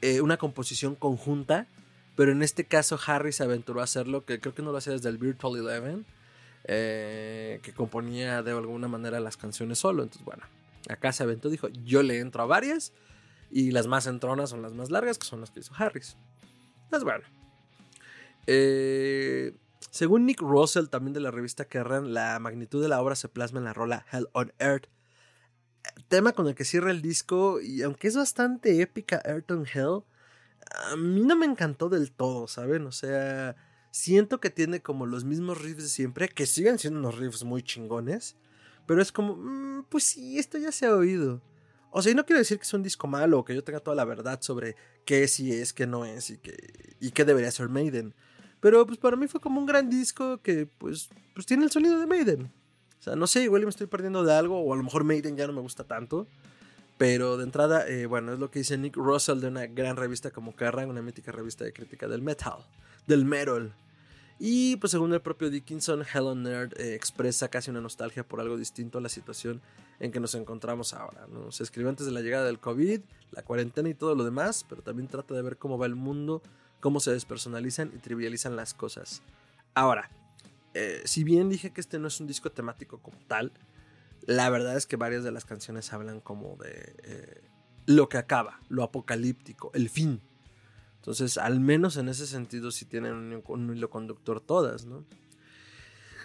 eh, 0.00 0.20
una 0.20 0.36
composición 0.36 0.94
conjunta, 0.94 1.66
pero 2.14 2.30
en 2.30 2.42
este 2.42 2.64
caso 2.64 2.98
Harry 3.06 3.32
se 3.32 3.42
aventuró 3.42 3.80
a 3.80 3.84
hacerlo, 3.84 4.24
que 4.24 4.38
creo 4.38 4.54
que 4.54 4.62
no 4.62 4.70
lo 4.70 4.78
hacía 4.78 4.92
desde 4.92 5.08
el 5.08 5.18
Virtual 5.18 5.56
Eleven 5.58 6.06
eh, 6.64 7.58
que 7.62 7.72
componía 7.72 8.42
de 8.42 8.52
alguna 8.52 8.86
manera 8.86 9.18
las 9.18 9.36
canciones 9.36 9.80
solo. 9.80 10.04
Entonces, 10.04 10.24
bueno, 10.24 10.44
acá 10.88 11.12
se 11.12 11.24
aventó, 11.24 11.50
dijo, 11.50 11.68
yo 11.84 12.02
le 12.02 12.20
entro 12.20 12.42
a 12.42 12.46
varias 12.46 12.92
y 13.50 13.72
las 13.72 13.88
más 13.88 14.06
entronas 14.06 14.50
son 14.50 14.62
las 14.62 14.72
más 14.72 14.90
largas, 14.90 15.18
que 15.18 15.26
son 15.26 15.40
las 15.40 15.50
que 15.50 15.60
hizo 15.60 15.72
Harris. 15.76 16.16
Entonces, 16.84 17.04
bueno. 17.04 17.24
Eh, 18.46 19.54
según 19.90 20.26
Nick 20.26 20.40
Russell, 20.40 20.86
también 20.86 21.12
de 21.12 21.20
la 21.20 21.30
revista 21.30 21.66
Kerrang, 21.66 22.06
la 22.06 22.38
magnitud 22.38 22.82
de 22.82 22.88
la 22.88 23.00
obra 23.00 23.16
se 23.16 23.28
plasma 23.28 23.58
en 23.58 23.64
la 23.64 23.72
rola 23.72 24.06
Hell 24.10 24.28
on 24.32 24.52
Earth. 24.58 24.88
Tema 26.08 26.32
con 26.32 26.46
el 26.46 26.54
que 26.54 26.64
cierra 26.64 26.90
el 26.90 27.02
disco, 27.02 27.60
y 27.60 27.82
aunque 27.82 28.08
es 28.08 28.16
bastante 28.16 28.80
épica, 28.80 29.20
Earth 29.24 29.50
on 29.50 29.66
Hell, 29.66 30.04
a 30.90 30.96
mí 30.96 31.22
no 31.22 31.36
me 31.36 31.46
encantó 31.46 31.88
del 31.88 32.12
todo, 32.12 32.46
¿saben? 32.46 32.86
O 32.86 32.92
sea, 32.92 33.56
Siento 33.92 34.40
que 34.40 34.48
tiene 34.48 34.80
como 34.80 35.04
los 35.04 35.24
mismos 35.24 35.60
riffs 35.60 35.82
de 35.82 35.88
siempre, 35.90 36.30
que 36.30 36.46
siguen 36.46 36.78
siendo 36.78 36.98
unos 36.98 37.18
riffs 37.18 37.44
muy 37.44 37.62
chingones, 37.62 38.36
pero 38.86 39.02
es 39.02 39.12
como, 39.12 39.36
mm, 39.36 39.84
pues 39.90 40.04
sí, 40.04 40.38
esto 40.38 40.56
ya 40.56 40.72
se 40.72 40.86
ha 40.86 40.96
oído. 40.96 41.42
O 41.90 42.00
sea, 42.00 42.10
y 42.10 42.14
no 42.14 42.24
quiero 42.24 42.38
decir 42.38 42.56
que 42.56 42.64
es 42.64 42.72
un 42.72 42.82
disco 42.82 43.06
malo 43.06 43.44
que 43.44 43.54
yo 43.54 43.62
tenga 43.62 43.80
toda 43.80 43.94
la 43.94 44.06
verdad 44.06 44.40
sobre 44.40 44.76
qué 45.04 45.28
sí 45.28 45.52
es, 45.52 45.74
qué 45.74 45.86
no 45.86 46.06
es 46.06 46.30
y 46.30 46.38
qué, 46.38 46.56
y 47.00 47.10
qué 47.10 47.26
debería 47.26 47.50
ser 47.50 47.68
Maiden. 47.68 48.14
Pero 48.62 48.86
pues 48.86 48.96
para 48.96 49.16
mí 49.16 49.26
fue 49.26 49.40
como 49.40 49.58
un 49.58 49.66
gran 49.66 49.90
disco 49.90 50.40
que 50.40 50.68
pues, 50.78 51.10
pues 51.34 51.44
tiene 51.46 51.64
el 51.64 51.72
sonido 51.72 51.98
de 51.98 52.06
Maiden. 52.06 52.52
O 53.00 53.02
sea, 53.02 53.16
no 53.16 53.26
sé, 53.26 53.42
igual 53.42 53.64
me 53.64 53.70
estoy 53.70 53.88
perdiendo 53.88 54.22
de 54.22 54.32
algo 54.32 54.60
o 54.60 54.72
a 54.72 54.76
lo 54.76 54.84
mejor 54.84 55.02
Maiden 55.02 55.36
ya 55.36 55.48
no 55.48 55.52
me 55.52 55.60
gusta 55.60 55.82
tanto. 55.82 56.28
Pero 56.96 57.36
de 57.38 57.42
entrada, 57.42 57.88
eh, 57.88 58.06
bueno, 58.06 58.32
es 58.32 58.38
lo 58.38 58.52
que 58.52 58.60
dice 58.60 58.78
Nick 58.78 58.94
Russell 58.94 59.40
de 59.40 59.48
una 59.48 59.66
gran 59.66 59.96
revista 59.96 60.30
como 60.30 60.54
Kerrang, 60.54 60.88
una 60.88 61.02
mítica 61.02 61.32
revista 61.32 61.64
de 61.64 61.72
crítica 61.72 62.06
del 62.06 62.22
metal, 62.22 62.58
del 63.08 63.24
metal. 63.24 63.74
Y 64.38 64.76
pues 64.76 64.92
según 64.92 65.12
el 65.12 65.20
propio 65.20 65.50
Dickinson, 65.50 66.04
Helen 66.14 66.44
Nerd 66.44 66.80
eh, 66.80 66.94
expresa 66.94 67.48
casi 67.48 67.72
una 67.72 67.80
nostalgia 67.80 68.22
por 68.22 68.40
algo 68.40 68.56
distinto 68.56 68.98
a 68.98 69.00
la 69.00 69.08
situación 69.08 69.60
en 69.98 70.12
que 70.12 70.20
nos 70.20 70.36
encontramos 70.36 70.94
ahora. 70.94 71.26
¿no? 71.28 71.50
Se 71.50 71.64
escribe 71.64 71.88
antes 71.88 72.06
de 72.06 72.12
la 72.12 72.20
llegada 72.20 72.44
del 72.44 72.60
COVID, 72.60 73.00
la 73.32 73.42
cuarentena 73.42 73.88
y 73.88 73.94
todo 73.94 74.14
lo 74.14 74.22
demás, 74.22 74.64
pero 74.68 74.82
también 74.82 75.08
trata 75.08 75.34
de 75.34 75.42
ver 75.42 75.56
cómo 75.56 75.78
va 75.78 75.86
el 75.86 75.96
mundo, 75.96 76.42
cómo 76.82 76.98
se 76.98 77.12
despersonalizan 77.12 77.92
y 77.94 77.98
trivializan 77.98 78.56
las 78.56 78.74
cosas. 78.74 79.22
Ahora, 79.72 80.10
eh, 80.74 81.00
si 81.04 81.22
bien 81.22 81.48
dije 81.48 81.70
que 81.70 81.80
este 81.80 82.00
no 82.00 82.08
es 82.08 82.20
un 82.20 82.26
disco 82.26 82.50
temático 82.50 82.98
como 82.98 83.16
tal, 83.28 83.52
la 84.26 84.50
verdad 84.50 84.76
es 84.76 84.86
que 84.86 84.96
varias 84.96 85.22
de 85.22 85.30
las 85.30 85.44
canciones 85.44 85.92
hablan 85.92 86.20
como 86.20 86.56
de 86.56 86.96
eh, 87.04 87.40
lo 87.86 88.08
que 88.08 88.18
acaba, 88.18 88.60
lo 88.68 88.82
apocalíptico, 88.82 89.70
el 89.74 89.88
fin. 89.90 90.20
Entonces, 90.96 91.38
al 91.38 91.60
menos 91.60 91.96
en 91.96 92.08
ese 92.08 92.26
sentido, 92.26 92.72
sí 92.72 92.84
tienen 92.84 93.42
un, 93.46 93.76
hilo 93.76 93.88
conductor 93.88 94.40
todas, 94.40 94.84
¿no? 94.84 95.04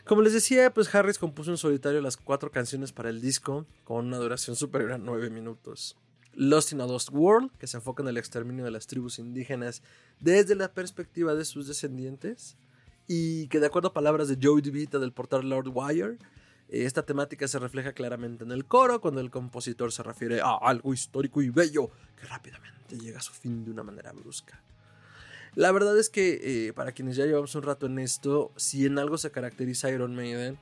Como 0.05 0.23
les 0.23 0.33
decía, 0.33 0.73
pues 0.73 0.93
Harris 0.93 1.19
compuso 1.19 1.51
en 1.51 1.57
solitario 1.57 2.01
las 2.01 2.17
cuatro 2.17 2.49
canciones 2.49 2.91
para 2.93 3.09
el 3.09 3.21
disco, 3.21 3.67
con 3.83 4.07
una 4.07 4.17
duración 4.17 4.55
superior 4.55 4.93
a 4.93 4.97
nueve 4.97 5.29
minutos. 5.29 5.97
Lost 6.39 6.71
in 6.71 6.81
a 6.81 6.85
Lost 6.85 7.09
World, 7.11 7.51
que 7.57 7.65
se 7.65 7.77
enfoca 7.77 8.03
en 8.03 8.09
el 8.09 8.17
exterminio 8.17 8.63
de 8.63 8.69
las 8.69 8.85
tribus 8.85 9.17
indígenas 9.17 9.81
desde 10.19 10.53
la 10.53 10.71
perspectiva 10.71 11.33
de 11.33 11.43
sus 11.43 11.67
descendientes, 11.67 12.57
y 13.07 13.47
que 13.47 13.59
de 13.59 13.65
acuerdo 13.65 13.89
a 13.89 13.93
palabras 13.93 14.27
de 14.27 14.37
Joey 14.39 14.61
DeVita 14.61 14.99
del 14.99 15.13
portal 15.13 15.49
Lord 15.49 15.71
Wire, 15.73 16.19
eh, 16.69 16.85
esta 16.85 17.03
temática 17.03 17.47
se 17.47 17.57
refleja 17.57 17.93
claramente 17.93 18.43
en 18.43 18.51
el 18.51 18.65
coro 18.65 19.01
cuando 19.01 19.19
el 19.19 19.31
compositor 19.31 19.91
se 19.91 20.03
refiere 20.03 20.39
a 20.39 20.55
algo 20.61 20.93
histórico 20.93 21.41
y 21.41 21.49
bello 21.49 21.89
que 22.15 22.27
rápidamente 22.27 22.99
llega 22.99 23.17
a 23.17 23.21
su 23.21 23.33
fin 23.33 23.65
de 23.65 23.71
una 23.71 23.81
manera 23.81 24.11
brusca. 24.11 24.61
La 25.55 25.71
verdad 25.71 25.97
es 25.97 26.11
que 26.11 26.67
eh, 26.67 26.73
para 26.73 26.91
quienes 26.91 27.15
ya 27.15 27.25
llevamos 27.25 27.55
un 27.55 27.63
rato 27.63 27.87
en 27.87 27.97
esto, 27.97 28.51
si 28.57 28.85
en 28.85 28.99
algo 28.99 29.17
se 29.17 29.31
caracteriza 29.31 29.89
Iron 29.89 30.15
Maiden, 30.15 30.59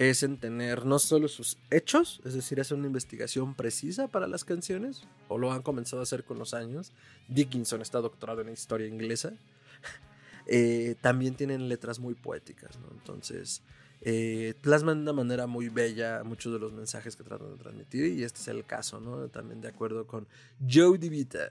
es 0.00 0.22
en 0.22 0.38
tener 0.38 0.86
no 0.86 0.98
solo 0.98 1.28
sus 1.28 1.58
hechos, 1.70 2.22
es 2.24 2.32
decir, 2.32 2.58
hacer 2.58 2.78
una 2.78 2.86
investigación 2.86 3.54
precisa 3.54 4.08
para 4.08 4.26
las 4.26 4.46
canciones, 4.46 5.02
o 5.28 5.36
lo 5.36 5.52
han 5.52 5.60
comenzado 5.60 6.00
a 6.00 6.04
hacer 6.04 6.24
con 6.24 6.38
los 6.38 6.54
años. 6.54 6.92
Dickinson 7.28 7.82
está 7.82 8.00
doctorado 8.00 8.40
en 8.40 8.48
historia 8.48 8.88
inglesa. 8.88 9.34
Eh, 10.52 10.96
también 11.00 11.36
tienen 11.36 11.68
letras 11.68 12.00
muy 12.00 12.14
poéticas, 12.14 12.76
¿no? 12.80 12.88
Entonces, 12.92 13.62
eh, 14.00 14.54
plasman 14.62 14.96
de 14.96 15.02
una 15.02 15.12
manera 15.12 15.46
muy 15.46 15.68
bella 15.68 16.24
muchos 16.24 16.52
de 16.52 16.58
los 16.58 16.72
mensajes 16.72 17.14
que 17.14 17.22
tratan 17.22 17.52
de 17.52 17.56
transmitir, 17.56 18.06
y 18.06 18.24
este 18.24 18.40
es 18.40 18.48
el 18.48 18.64
caso, 18.64 19.00
¿no? 19.00 19.28
También 19.28 19.60
de 19.60 19.68
acuerdo 19.68 20.08
con 20.08 20.26
Joe 20.68 20.98
DeVita. 20.98 21.50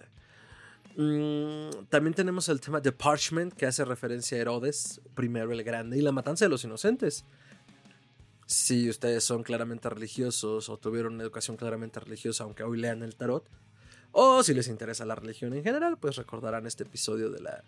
Mm, 0.97 1.85
también 1.87 2.13
tenemos 2.13 2.49
el 2.49 2.59
tema 2.59 2.81
de 2.81 2.91
Parchment, 2.91 3.53
que 3.53 3.67
hace 3.67 3.85
referencia 3.85 4.37
a 4.37 4.41
Herodes, 4.41 4.99
primero 5.15 5.53
el 5.53 5.63
grande, 5.63 5.97
y 5.97 6.01
la 6.01 6.11
matanza 6.11 6.43
de 6.43 6.49
los 6.49 6.65
inocentes. 6.65 7.23
Si 8.49 8.89
ustedes 8.89 9.23
son 9.23 9.43
claramente 9.43 9.91
religiosos 9.91 10.69
o 10.69 10.77
tuvieron 10.77 11.13
una 11.13 11.21
educación 11.21 11.55
claramente 11.55 11.99
religiosa, 11.99 12.45
aunque 12.45 12.63
hoy 12.63 12.79
lean 12.79 13.03
el 13.03 13.15
tarot, 13.15 13.47
o 14.11 14.41
si 14.41 14.55
les 14.55 14.67
interesa 14.69 15.05
la 15.05 15.13
religión 15.13 15.53
en 15.53 15.63
general, 15.63 15.99
pues 15.99 16.15
recordarán 16.15 16.65
este 16.65 16.81
episodio 16.81 17.29
de 17.29 17.41
la, 17.41 17.63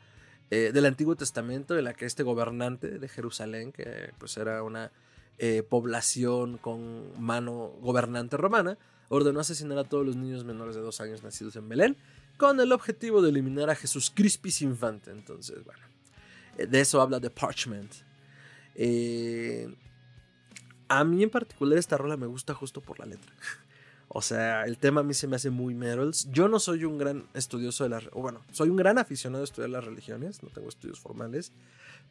eh, 0.50 0.72
del 0.74 0.88
Antiguo 0.88 1.16
Testamento, 1.16 1.78
en 1.78 1.84
la 1.84 1.94
que 1.94 2.08
este 2.08 2.24
gobernante 2.24 2.98
de 2.98 3.08
Jerusalén, 3.08 3.72
que 3.72 4.12
pues 4.18 4.36
era 4.38 4.64
una 4.64 4.92
eh, 5.38 5.62
población 5.62 6.58
con 6.58 7.14
mano 7.22 7.76
gobernante 7.80 8.36
romana, 8.38 8.80
ordenó 9.10 9.40
asesinar 9.40 9.78
a 9.78 9.84
todos 9.84 10.04
los 10.04 10.16
niños 10.16 10.46
menores 10.46 10.74
de 10.74 10.82
dos 10.82 11.00
años 11.00 11.22
nacidos 11.22 11.56
en 11.58 11.70
Belén 11.70 11.96
con 12.38 12.60
el 12.60 12.72
objetivo 12.72 13.22
de 13.22 13.30
eliminar 13.30 13.70
a 13.70 13.76
Jesús 13.76 14.10
Crispis 14.10 14.64
Infante. 14.64 15.12
Entonces, 15.12 15.64
bueno, 15.64 15.84
de 16.58 16.82
eso 16.82 17.00
habla 17.04 17.20
The 17.20 17.30
Parchment. 17.30 17.94
Eh, 18.74 19.72
a 20.92 21.04
mí 21.06 21.24
en 21.24 21.30
particular 21.30 21.78
esta 21.78 21.98
rola 21.98 22.18
me 22.18 22.28
gusta 22.28 22.54
justo 22.54 22.82
por 22.82 23.00
la 23.00 23.06
letra. 23.06 23.32
O 24.14 24.22
sea, 24.22 24.66
el 24.66 24.78
tema 24.78 25.00
a 25.00 25.04
mí 25.06 25.14
se 25.14 25.26
me 25.26 25.38
hace 25.38 25.50
muy 25.50 25.74
Merrills. 25.74 26.30
Yo 26.34 26.50
no 26.50 26.60
soy 26.60 26.84
un 26.84 26.98
gran 26.98 27.28
estudioso 27.34 27.86
de 27.86 27.92
las... 27.92 28.10
Bueno, 28.10 28.42
soy 28.52 28.68
un 28.68 28.76
gran 28.76 28.98
aficionado 28.98 29.42
a 29.42 29.46
estudiar 29.46 29.70
las 29.70 29.86
religiones, 29.86 30.44
no 30.44 30.50
tengo 30.50 30.68
estudios 30.68 31.00
formales, 31.00 31.54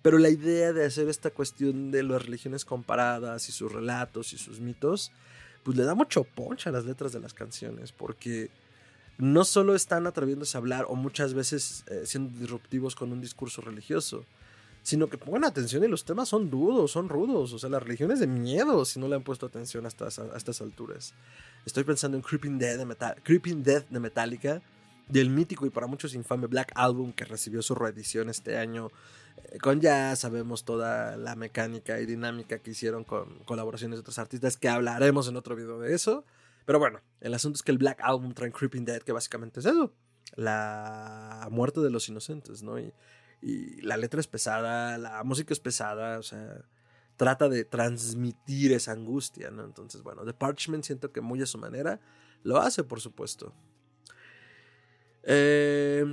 pero 0.00 0.16
la 0.16 0.30
idea 0.30 0.72
de 0.72 0.86
hacer 0.86 1.10
esta 1.10 1.30
cuestión 1.30 1.90
de 1.90 2.02
las 2.02 2.24
religiones 2.24 2.64
comparadas 2.64 3.50
y 3.50 3.52
sus 3.52 3.70
relatos 3.70 4.32
y 4.32 4.38
sus 4.38 4.60
mitos, 4.60 5.12
pues 5.62 5.76
le 5.76 5.84
da 5.84 5.94
mucho 5.94 6.24
punch 6.24 6.68
a 6.68 6.70
las 6.70 6.86
letras 6.86 7.12
de 7.12 7.20
las 7.20 7.34
canciones, 7.34 7.92
porque 7.92 8.48
no 9.18 9.44
solo 9.44 9.74
están 9.74 10.06
atreviéndose 10.06 10.56
a 10.56 10.60
hablar 10.60 10.86
o 10.88 10.94
muchas 10.94 11.34
veces 11.34 11.84
eh, 11.88 12.04
siendo 12.06 12.38
disruptivos 12.38 12.94
con 12.94 13.12
un 13.12 13.20
discurso 13.20 13.60
religioso, 13.60 14.24
sino 14.82 15.08
que 15.08 15.18
pongan 15.18 15.44
atención 15.44 15.84
y 15.84 15.88
los 15.88 16.04
temas 16.04 16.28
son 16.28 16.50
duros, 16.50 16.92
son 16.92 17.08
rudos. 17.08 17.52
O 17.52 17.58
sea, 17.58 17.70
la 17.70 17.80
religión 17.80 18.10
es 18.10 18.20
de 18.20 18.26
miedo 18.26 18.84
si 18.84 18.98
no 18.98 19.08
le 19.08 19.16
han 19.16 19.22
puesto 19.22 19.46
atención 19.46 19.86
hasta 19.86 20.06
a 20.06 20.36
estas 20.36 20.60
alturas. 20.60 21.14
Estoy 21.66 21.84
pensando 21.84 22.16
en 22.16 22.22
Creeping 22.22 22.58
Death 22.58 22.78
de, 22.78 22.86
Metal 22.86 23.16
Creeping 23.22 23.62
Death 23.62 23.88
de 23.88 24.00
Metallica, 24.00 24.62
del 25.08 25.28
mítico 25.28 25.66
y 25.66 25.70
para 25.70 25.86
muchos 25.86 26.14
infame 26.14 26.46
Black 26.46 26.72
Album 26.74 27.12
que 27.12 27.24
recibió 27.24 27.62
su 27.62 27.74
reedición 27.74 28.30
este 28.30 28.56
año. 28.56 28.90
Eh, 29.44 29.58
con 29.58 29.80
ya 29.80 30.14
sabemos 30.16 30.64
toda 30.64 31.16
la 31.16 31.36
mecánica 31.36 32.00
y 32.00 32.06
dinámica 32.06 32.58
que 32.60 32.70
hicieron 32.70 33.04
con 33.04 33.40
colaboraciones 33.44 33.98
de 33.98 34.00
otros 34.00 34.18
artistas, 34.18 34.56
que 34.56 34.68
hablaremos 34.68 35.28
en 35.28 35.36
otro 35.36 35.56
video 35.56 35.78
de 35.80 35.94
eso. 35.94 36.24
Pero 36.64 36.78
bueno, 36.78 37.00
el 37.20 37.34
asunto 37.34 37.56
es 37.56 37.62
que 37.62 37.72
el 37.72 37.78
Black 37.78 38.00
Album 38.02 38.32
trae 38.32 38.52
Creeping 38.52 38.84
Dead, 38.84 39.02
que 39.02 39.12
básicamente 39.12 39.60
es 39.60 39.66
eso. 39.66 39.92
La 40.36 41.48
muerte 41.50 41.80
de 41.80 41.90
los 41.90 42.08
inocentes, 42.08 42.62
¿no? 42.62 42.78
Y, 42.78 42.92
la 43.42 43.96
letra 43.96 44.20
es 44.20 44.26
pesada, 44.26 44.98
la 44.98 45.22
música 45.24 45.52
es 45.52 45.60
pesada, 45.60 46.18
o 46.18 46.22
sea, 46.22 46.64
trata 47.16 47.48
de 47.48 47.64
transmitir 47.64 48.72
esa 48.72 48.92
angustia, 48.92 49.50
¿no? 49.50 49.64
Entonces, 49.64 50.02
bueno, 50.02 50.24
The 50.24 50.34
Parchment 50.34 50.84
siento 50.84 51.12
que 51.12 51.20
muy 51.20 51.42
a 51.42 51.46
su 51.46 51.58
manera 51.58 52.00
lo 52.42 52.58
hace, 52.58 52.84
por 52.84 53.00
supuesto. 53.00 53.54
Eh, 55.22 56.04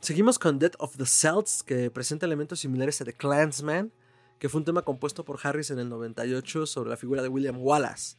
seguimos 0.00 0.38
con 0.38 0.58
Death 0.58 0.74
of 0.78 0.96
the 0.96 1.06
Celts, 1.06 1.62
que 1.62 1.90
presenta 1.90 2.26
elementos 2.26 2.60
similares 2.60 3.00
a 3.00 3.04
The 3.04 3.14
Clansman, 3.14 3.92
que 4.38 4.48
fue 4.48 4.60
un 4.60 4.64
tema 4.64 4.82
compuesto 4.82 5.24
por 5.24 5.38
Harris 5.42 5.70
en 5.70 5.78
el 5.78 5.88
98 5.88 6.66
sobre 6.66 6.90
la 6.90 6.96
figura 6.96 7.22
de 7.22 7.28
William 7.28 7.58
Wallace. 7.58 8.16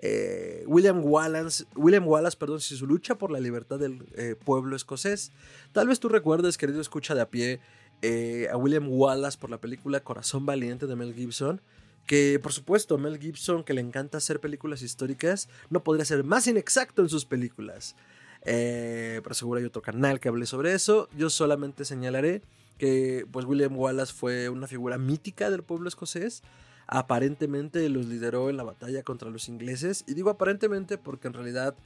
Eh, 0.00 0.64
William 0.66 1.04
Wallace, 1.04 1.64
William 1.74 2.06
Wallace, 2.06 2.36
perdón, 2.36 2.60
si 2.60 2.76
su 2.76 2.86
lucha 2.86 3.16
por 3.16 3.30
la 3.30 3.40
libertad 3.40 3.78
del 3.78 4.06
eh, 4.14 4.36
pueblo 4.36 4.76
escocés. 4.76 5.32
Tal 5.72 5.88
vez 5.88 5.98
tú 6.00 6.08
recuerdes, 6.08 6.56
querido 6.56 6.80
escucha 6.80 7.14
de 7.14 7.20
a 7.20 7.30
pie, 7.30 7.60
eh, 8.02 8.48
a 8.50 8.56
William 8.56 8.88
Wallace 8.88 9.38
por 9.38 9.50
la 9.50 9.60
película 9.60 10.00
Corazón 10.00 10.46
Valiente 10.46 10.86
de 10.86 10.96
Mel 10.96 11.14
Gibson, 11.14 11.60
que 12.06 12.38
por 12.42 12.52
supuesto 12.52 12.96
Mel 12.98 13.18
Gibson, 13.18 13.64
que 13.64 13.74
le 13.74 13.80
encanta 13.80 14.18
hacer 14.18 14.40
películas 14.40 14.82
históricas, 14.82 15.48
no 15.70 15.82
podría 15.82 16.04
ser 16.04 16.24
más 16.24 16.46
inexacto 16.46 17.02
en 17.02 17.08
sus 17.08 17.24
películas. 17.24 17.96
Eh, 18.42 19.20
pero 19.22 19.34
seguro 19.34 19.58
hay 19.58 19.66
otro 19.66 19.82
canal 19.82 20.20
que 20.20 20.28
hable 20.28 20.46
sobre 20.46 20.72
eso. 20.72 21.08
Yo 21.16 21.28
solamente 21.28 21.84
señalaré 21.84 22.42
que 22.78 23.26
pues 23.30 23.44
William 23.44 23.76
Wallace 23.76 24.12
fue 24.12 24.48
una 24.48 24.66
figura 24.66 24.96
mítica 24.96 25.50
del 25.50 25.62
pueblo 25.62 25.88
escocés. 25.88 26.42
Aparentemente 26.86 27.86
los 27.88 28.06
lideró 28.06 28.48
en 28.48 28.56
la 28.56 28.62
batalla 28.62 29.02
contra 29.02 29.28
los 29.30 29.48
ingleses. 29.48 30.04
Y 30.06 30.14
digo 30.14 30.30
aparentemente 30.30 30.96
porque 30.96 31.28
en 31.28 31.34
realidad 31.34 31.76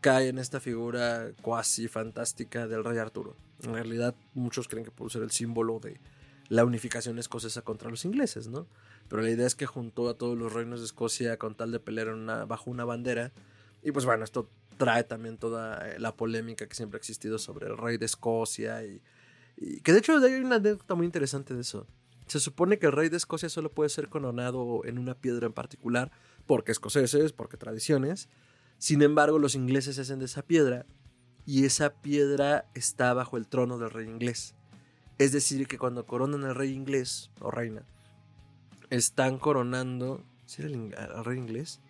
cae 0.00 0.28
en 0.28 0.38
esta 0.38 0.60
figura 0.60 1.32
cuasi 1.42 1.88
fantástica 1.88 2.66
del 2.66 2.84
rey 2.84 2.98
Arturo. 2.98 3.36
En 3.62 3.74
realidad 3.74 4.14
muchos 4.34 4.68
creen 4.68 4.84
que 4.84 4.90
puede 4.90 5.10
ser 5.10 5.22
el 5.22 5.30
símbolo 5.30 5.78
de 5.80 6.00
la 6.48 6.64
unificación 6.64 7.18
escocesa 7.18 7.62
contra 7.62 7.90
los 7.90 8.04
ingleses, 8.04 8.48
¿no? 8.48 8.66
Pero 9.08 9.22
la 9.22 9.30
idea 9.30 9.46
es 9.46 9.54
que 9.54 9.66
juntó 9.66 10.08
a 10.08 10.14
todos 10.14 10.36
los 10.36 10.52
reinos 10.52 10.80
de 10.80 10.86
Escocia 10.86 11.38
con 11.38 11.54
tal 11.54 11.70
de 11.70 11.80
pelear 11.80 12.08
bajo 12.46 12.70
una 12.70 12.84
bandera. 12.84 13.32
Y 13.82 13.92
pues 13.92 14.04
bueno, 14.04 14.24
esto 14.24 14.48
trae 14.76 15.04
también 15.04 15.36
toda 15.36 15.88
eh, 15.88 15.98
la 16.00 16.16
polémica 16.16 16.66
que 16.66 16.74
siempre 16.74 16.96
ha 16.96 17.00
existido 17.00 17.38
sobre 17.38 17.66
el 17.66 17.76
rey 17.76 17.98
de 17.98 18.06
Escocia 18.06 18.84
y, 18.84 19.00
y 19.56 19.80
que 19.80 19.92
de 19.92 19.98
hecho 19.98 20.16
hay 20.16 20.34
una 20.34 20.56
anécdota 20.56 20.94
muy 20.94 21.06
interesante 21.06 21.54
de 21.54 21.60
eso. 21.60 21.86
Se 22.26 22.40
supone 22.40 22.78
que 22.78 22.86
el 22.86 22.92
rey 22.92 23.08
de 23.08 23.16
Escocia 23.16 23.48
solo 23.48 23.70
puede 23.70 23.90
ser 23.90 24.08
coronado 24.08 24.82
en 24.84 24.98
una 24.98 25.14
piedra 25.14 25.46
en 25.46 25.52
particular, 25.52 26.10
porque 26.46 26.72
escoceses, 26.72 27.32
porque 27.32 27.56
tradiciones, 27.56 28.28
sin 28.80 29.02
embargo, 29.02 29.38
los 29.38 29.54
ingleses 29.54 29.96
se 29.96 30.00
hacen 30.00 30.20
de 30.20 30.24
esa 30.24 30.40
piedra 30.40 30.86
y 31.44 31.66
esa 31.66 32.00
piedra 32.00 32.64
está 32.74 33.12
bajo 33.12 33.36
el 33.36 33.46
trono 33.46 33.76
del 33.76 33.90
rey 33.90 34.08
inglés. 34.08 34.54
Es 35.18 35.32
decir, 35.32 35.68
que 35.68 35.76
cuando 35.76 36.06
coronan 36.06 36.44
al 36.44 36.54
rey 36.54 36.72
inglés 36.72 37.30
o 37.40 37.50
reina, 37.50 37.82
están 38.88 39.38
coronando. 39.38 40.24
¿Sí 40.46 40.62
era 40.62 40.70
el, 40.70 41.24
rey 41.26 41.38
inglés? 41.38 41.80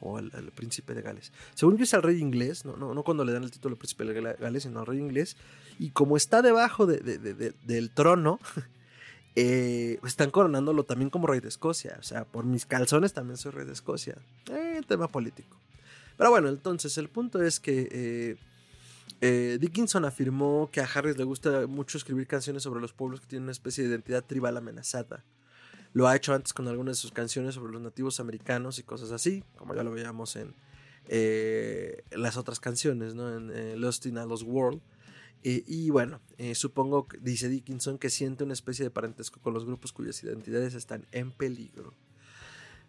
O 0.00 0.16
al, 0.16 0.30
príncipe 0.54 0.94
de 0.94 1.02
Gales. 1.02 1.34
Según 1.54 1.76
yo 1.76 1.84
es 1.84 1.92
al 1.92 2.02
rey 2.02 2.18
inglés, 2.18 2.64
no, 2.64 2.78
no, 2.78 2.94
no 2.94 3.02
cuando 3.02 3.26
le 3.26 3.32
dan 3.34 3.44
el 3.44 3.50
título 3.50 3.74
de 3.74 3.80
príncipe 3.80 4.04
de 4.06 4.36
Gales, 4.40 4.62
sino 4.62 4.80
al 4.80 4.86
rey 4.86 4.98
inglés. 4.98 5.36
Y 5.78 5.90
como 5.90 6.16
está 6.16 6.40
debajo 6.40 6.86
del 6.86 7.90
trono, 7.90 8.40
eh, 9.36 10.00
están 10.02 10.30
coronándolo 10.30 10.84
también 10.84 11.10
como 11.10 11.26
rey 11.26 11.40
de 11.40 11.48
Escocia. 11.48 11.98
O 12.00 12.02
sea, 12.02 12.24
por 12.24 12.46
mis 12.46 12.64
calzones 12.64 13.12
también 13.12 13.36
soy 13.36 13.52
rey 13.52 13.66
de 13.66 13.74
Escocia. 13.74 14.16
Eh, 14.50 14.80
tema 14.88 15.08
político. 15.08 15.58
Pero 16.18 16.30
bueno, 16.30 16.48
entonces 16.48 16.98
el 16.98 17.08
punto 17.08 17.40
es 17.40 17.60
que 17.60 17.88
eh, 17.92 18.36
eh, 19.20 19.58
Dickinson 19.60 20.04
afirmó 20.04 20.68
que 20.70 20.80
a 20.80 20.84
Harris 20.84 21.16
le 21.16 21.22
gusta 21.22 21.68
mucho 21.68 21.96
escribir 21.96 22.26
canciones 22.26 22.64
sobre 22.64 22.80
los 22.80 22.92
pueblos 22.92 23.20
que 23.20 23.28
tienen 23.28 23.44
una 23.44 23.52
especie 23.52 23.84
de 23.84 23.90
identidad 23.90 24.24
tribal 24.24 24.56
amenazada. 24.56 25.24
Lo 25.92 26.08
ha 26.08 26.16
hecho 26.16 26.34
antes 26.34 26.52
con 26.52 26.66
algunas 26.66 26.96
de 26.96 27.00
sus 27.00 27.12
canciones 27.12 27.54
sobre 27.54 27.72
los 27.72 27.80
nativos 27.80 28.18
americanos 28.18 28.80
y 28.80 28.82
cosas 28.82 29.12
así, 29.12 29.44
como 29.56 29.76
ya 29.76 29.84
lo 29.84 29.92
veíamos 29.92 30.34
en 30.34 30.56
eh, 31.06 32.02
las 32.10 32.36
otras 32.36 32.58
canciones, 32.58 33.14
¿no? 33.14 33.32
en 33.32 33.80
Lost 33.80 34.04
in 34.06 34.18
a 34.18 34.26
Lost 34.26 34.42
World. 34.44 34.82
y 35.44 35.88
bueno, 35.90 36.20
supongo, 36.54 37.06
dice 37.20 37.48
Dickinson, 37.48 37.96
que 37.96 38.10
siente 38.10 38.42
una 38.42 38.54
especie 38.54 38.84
de 38.84 38.90
parentesco 38.90 39.40
con 39.40 39.54
los 39.54 39.64
grupos 39.64 39.92
cuyas 39.92 40.20
identidades 40.24 40.74
están 40.74 41.06
en 41.12 41.30
peligro. 41.30 41.94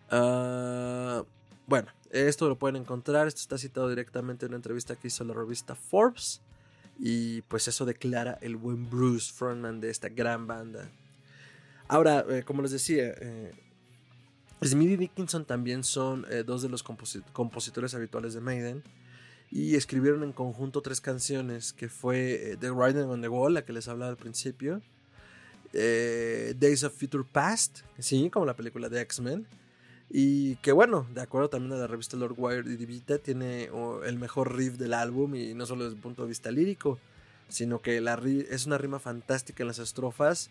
Ah, 0.09 1.24
bueno, 1.67 1.91
esto 2.10 2.48
lo 2.48 2.58
pueden 2.58 2.75
encontrar, 2.75 3.28
esto 3.28 3.42
está 3.42 3.58
citado 3.58 3.89
directamente 3.89 4.46
en 4.46 4.51
una 4.51 4.58
entrevista 4.58 4.96
que 4.96 5.08
hizo 5.08 5.24
la 5.24 5.34
revista 5.34 5.75
Forbes. 5.75 6.42
Y 7.00 7.42
pues 7.44 7.68
eso 7.68 7.86
declara 7.86 8.38
el 8.42 8.58
buen 8.58 8.89
Bruce 8.89 9.32
frontman 9.34 9.80
de 9.80 9.89
esta 9.89 10.10
gran 10.10 10.48
banda. 10.48 10.89
Ahora, 11.88 12.25
eh, 12.30 12.44
como 12.44 12.62
les 12.62 12.72
decía, 12.72 13.16
eh, 13.20 13.54
Smith 14.63 14.92
y 14.92 14.98
Dickinson 14.98 15.46
también 15.46 15.84
son 15.84 16.25
eh, 16.30 16.44
dos 16.46 16.62
de 16.62 16.68
los 16.68 16.84
compositores 16.84 17.94
habituales 17.96 18.34
de 18.34 18.42
Maiden. 18.42 18.84
Y 19.50 19.75
escribieron 19.75 20.24
en 20.24 20.34
conjunto 20.34 20.82
tres 20.82 21.01
canciones, 21.01 21.74
que 21.74 21.89
fue 21.89 22.58
The 22.60 22.70
Riding 22.70 23.10
on 23.10 23.22
the 23.22 23.30
Wall, 23.30 23.56
la 23.56 23.66
que 23.66 23.74
les 23.74 23.88
hablaba 23.88 24.12
al 24.12 24.18
principio. 24.18 24.82
Days 25.72 26.84
of 26.84 26.94
Future 26.94 27.24
Past, 27.24 27.80
sí, 27.98 28.30
como 28.30 28.45
la 28.45 28.56
película 28.56 28.89
de 28.89 29.02
X-Men. 29.02 29.48
Y 30.10 30.56
que 30.58 30.72
bueno, 30.72 31.06
de 31.13 31.22
acuerdo 31.22 31.50
también 31.50 31.74
a 31.74 31.78
la 31.78 31.88
revista 31.88 32.17
Lord 32.17 32.34
Wire 32.38 32.63
Divita, 32.63 33.19
tiene 33.19 33.69
el 34.06 34.17
mejor 34.17 34.56
riff 34.56 34.78
del 34.78 34.93
álbum 34.93 35.36
y 35.36 35.54
no 35.54 35.65
solo 35.65 35.84
desde 35.84 35.98
el 35.98 36.02
punto 36.02 36.24
de 36.24 36.30
vista 36.30 36.50
lírico, 36.52 37.00
sino 37.48 37.80
que 37.80 38.02
la 38.02 38.19
es 38.50 38.65
una 38.65 38.78
rima 38.78 39.00
fantástica 39.00 39.63
en 39.63 39.67
las 39.67 39.80
estrofas. 39.80 40.50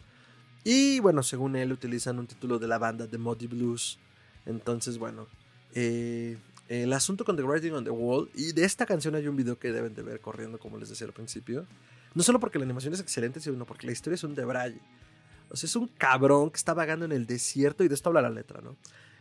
Y 0.64 1.01
bueno, 1.01 1.23
según 1.23 1.57
él 1.57 1.73
utilizan 1.73 2.18
un 2.18 2.27
título 2.27 2.59
de 2.59 2.68
la 2.68 2.79
banda 2.79 3.07
de 3.07 3.18
Muddy 3.18 3.47
Blues. 3.47 3.99
Entonces, 4.47 4.99
bueno, 4.99 5.27
eh, 5.75 6.37
el 6.68 6.92
asunto 6.92 7.25
con 7.25 7.37
The 7.37 7.42
Writing 7.42 7.73
on 7.73 7.85
the 7.85 7.90
Wall, 7.90 8.31
y 8.35 8.53
de 8.53 8.64
esta 8.64 8.87
canción 8.87 9.14
hay 9.14 9.27
un 9.27 9.37
video 9.37 9.59
que 9.59 9.73
deben 9.73 9.94
de 9.94 10.03
ver 10.03 10.21
corriendo, 10.21 10.59
como 10.59 10.79
les 10.79 10.88
decía 10.88 11.07
al 11.07 11.12
principio. 11.12 11.66
No 12.14 12.23
solo 12.23 12.40
porque 12.40 12.59
la 12.59 12.64
animación 12.64 12.94
es 12.94 13.01
excelente, 13.01 13.40
sino 13.40 13.64
porque 13.64 13.87
la 13.87 13.92
historia 13.92 14.14
es 14.14 14.25
un 14.25 14.35
debraye. 14.35 14.81
O 15.51 15.57
sea, 15.57 15.66
es 15.66 15.77
un 15.77 15.88
cabrón 15.88 16.51
que 16.51 16.57
está 16.57 16.75
vagando 16.75 17.05
en 17.05 17.12
el 17.12 17.27
desierto, 17.27 17.85
y 17.85 17.88
de 17.88 17.94
esto 17.94 18.11
habla 18.11 18.23
la 18.23 18.31
letra, 18.31 18.61
¿no? 18.61 18.77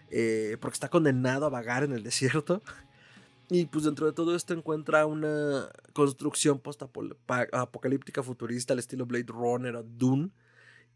Eh, 0.09 0.57
porque 0.61 0.75
está 0.75 0.89
condenado 0.89 1.45
a 1.45 1.49
vagar 1.49 1.83
en 1.83 1.93
el 1.93 2.03
desierto. 2.03 2.61
Y 3.49 3.65
pues 3.65 3.85
dentro 3.85 4.05
de 4.05 4.13
todo 4.13 4.35
esto 4.35 4.53
encuentra 4.53 5.05
una 5.05 5.69
construcción 5.93 6.59
post-apocalíptica 6.59 8.21
futurista 8.21 8.73
al 8.73 8.79
estilo 8.79 9.05
Blade 9.05 9.25
Runner 9.27 9.75
o 9.77 9.83
Dune. 9.83 10.31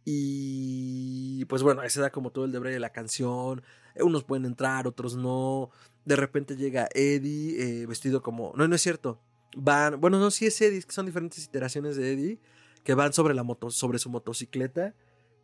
Y 0.03 1.45
pues 1.45 1.63
bueno, 1.63 1.81
ahí 1.81 1.89
se 1.89 2.01
da 2.01 2.09
como 2.09 2.31
todo 2.31 2.45
el 2.45 2.51
deber 2.51 2.73
de 2.73 2.79
la 2.79 2.91
canción. 2.91 3.61
Unos 3.95 4.23
pueden 4.23 4.45
entrar, 4.45 4.87
otros 4.87 5.15
no. 5.15 5.69
De 6.03 6.15
repente 6.15 6.57
llega 6.57 6.89
Eddie 6.93 7.83
eh, 7.83 7.85
vestido 7.85 8.21
como... 8.21 8.51
No, 8.55 8.67
no 8.67 8.75
es 8.75 8.81
cierto. 8.81 9.21
Van... 9.55 10.01
Bueno, 10.01 10.19
no, 10.19 10.31
sí 10.31 10.45
es 10.45 10.59
Eddie, 10.59 10.79
es 10.79 10.85
que 10.85 10.93
son 10.93 11.05
diferentes 11.05 11.45
iteraciones 11.45 11.95
de 11.95 12.11
Eddie 12.11 12.39
que 12.83 12.95
van 12.95 13.13
sobre, 13.13 13.33
la 13.33 13.43
moto, 13.43 13.69
sobre 13.69 13.99
su 13.99 14.09
motocicleta 14.09 14.95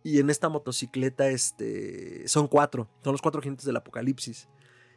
y 0.07 0.19
en 0.19 0.29
esta 0.29 0.47
motocicleta 0.47 1.27
este, 1.27 2.25
son 2.29 2.47
cuatro, 2.47 2.87
son 3.03 3.11
los 3.11 3.21
cuatro 3.21 3.41
jinetes 3.41 3.65
del 3.65 3.75
apocalipsis. 3.75 4.47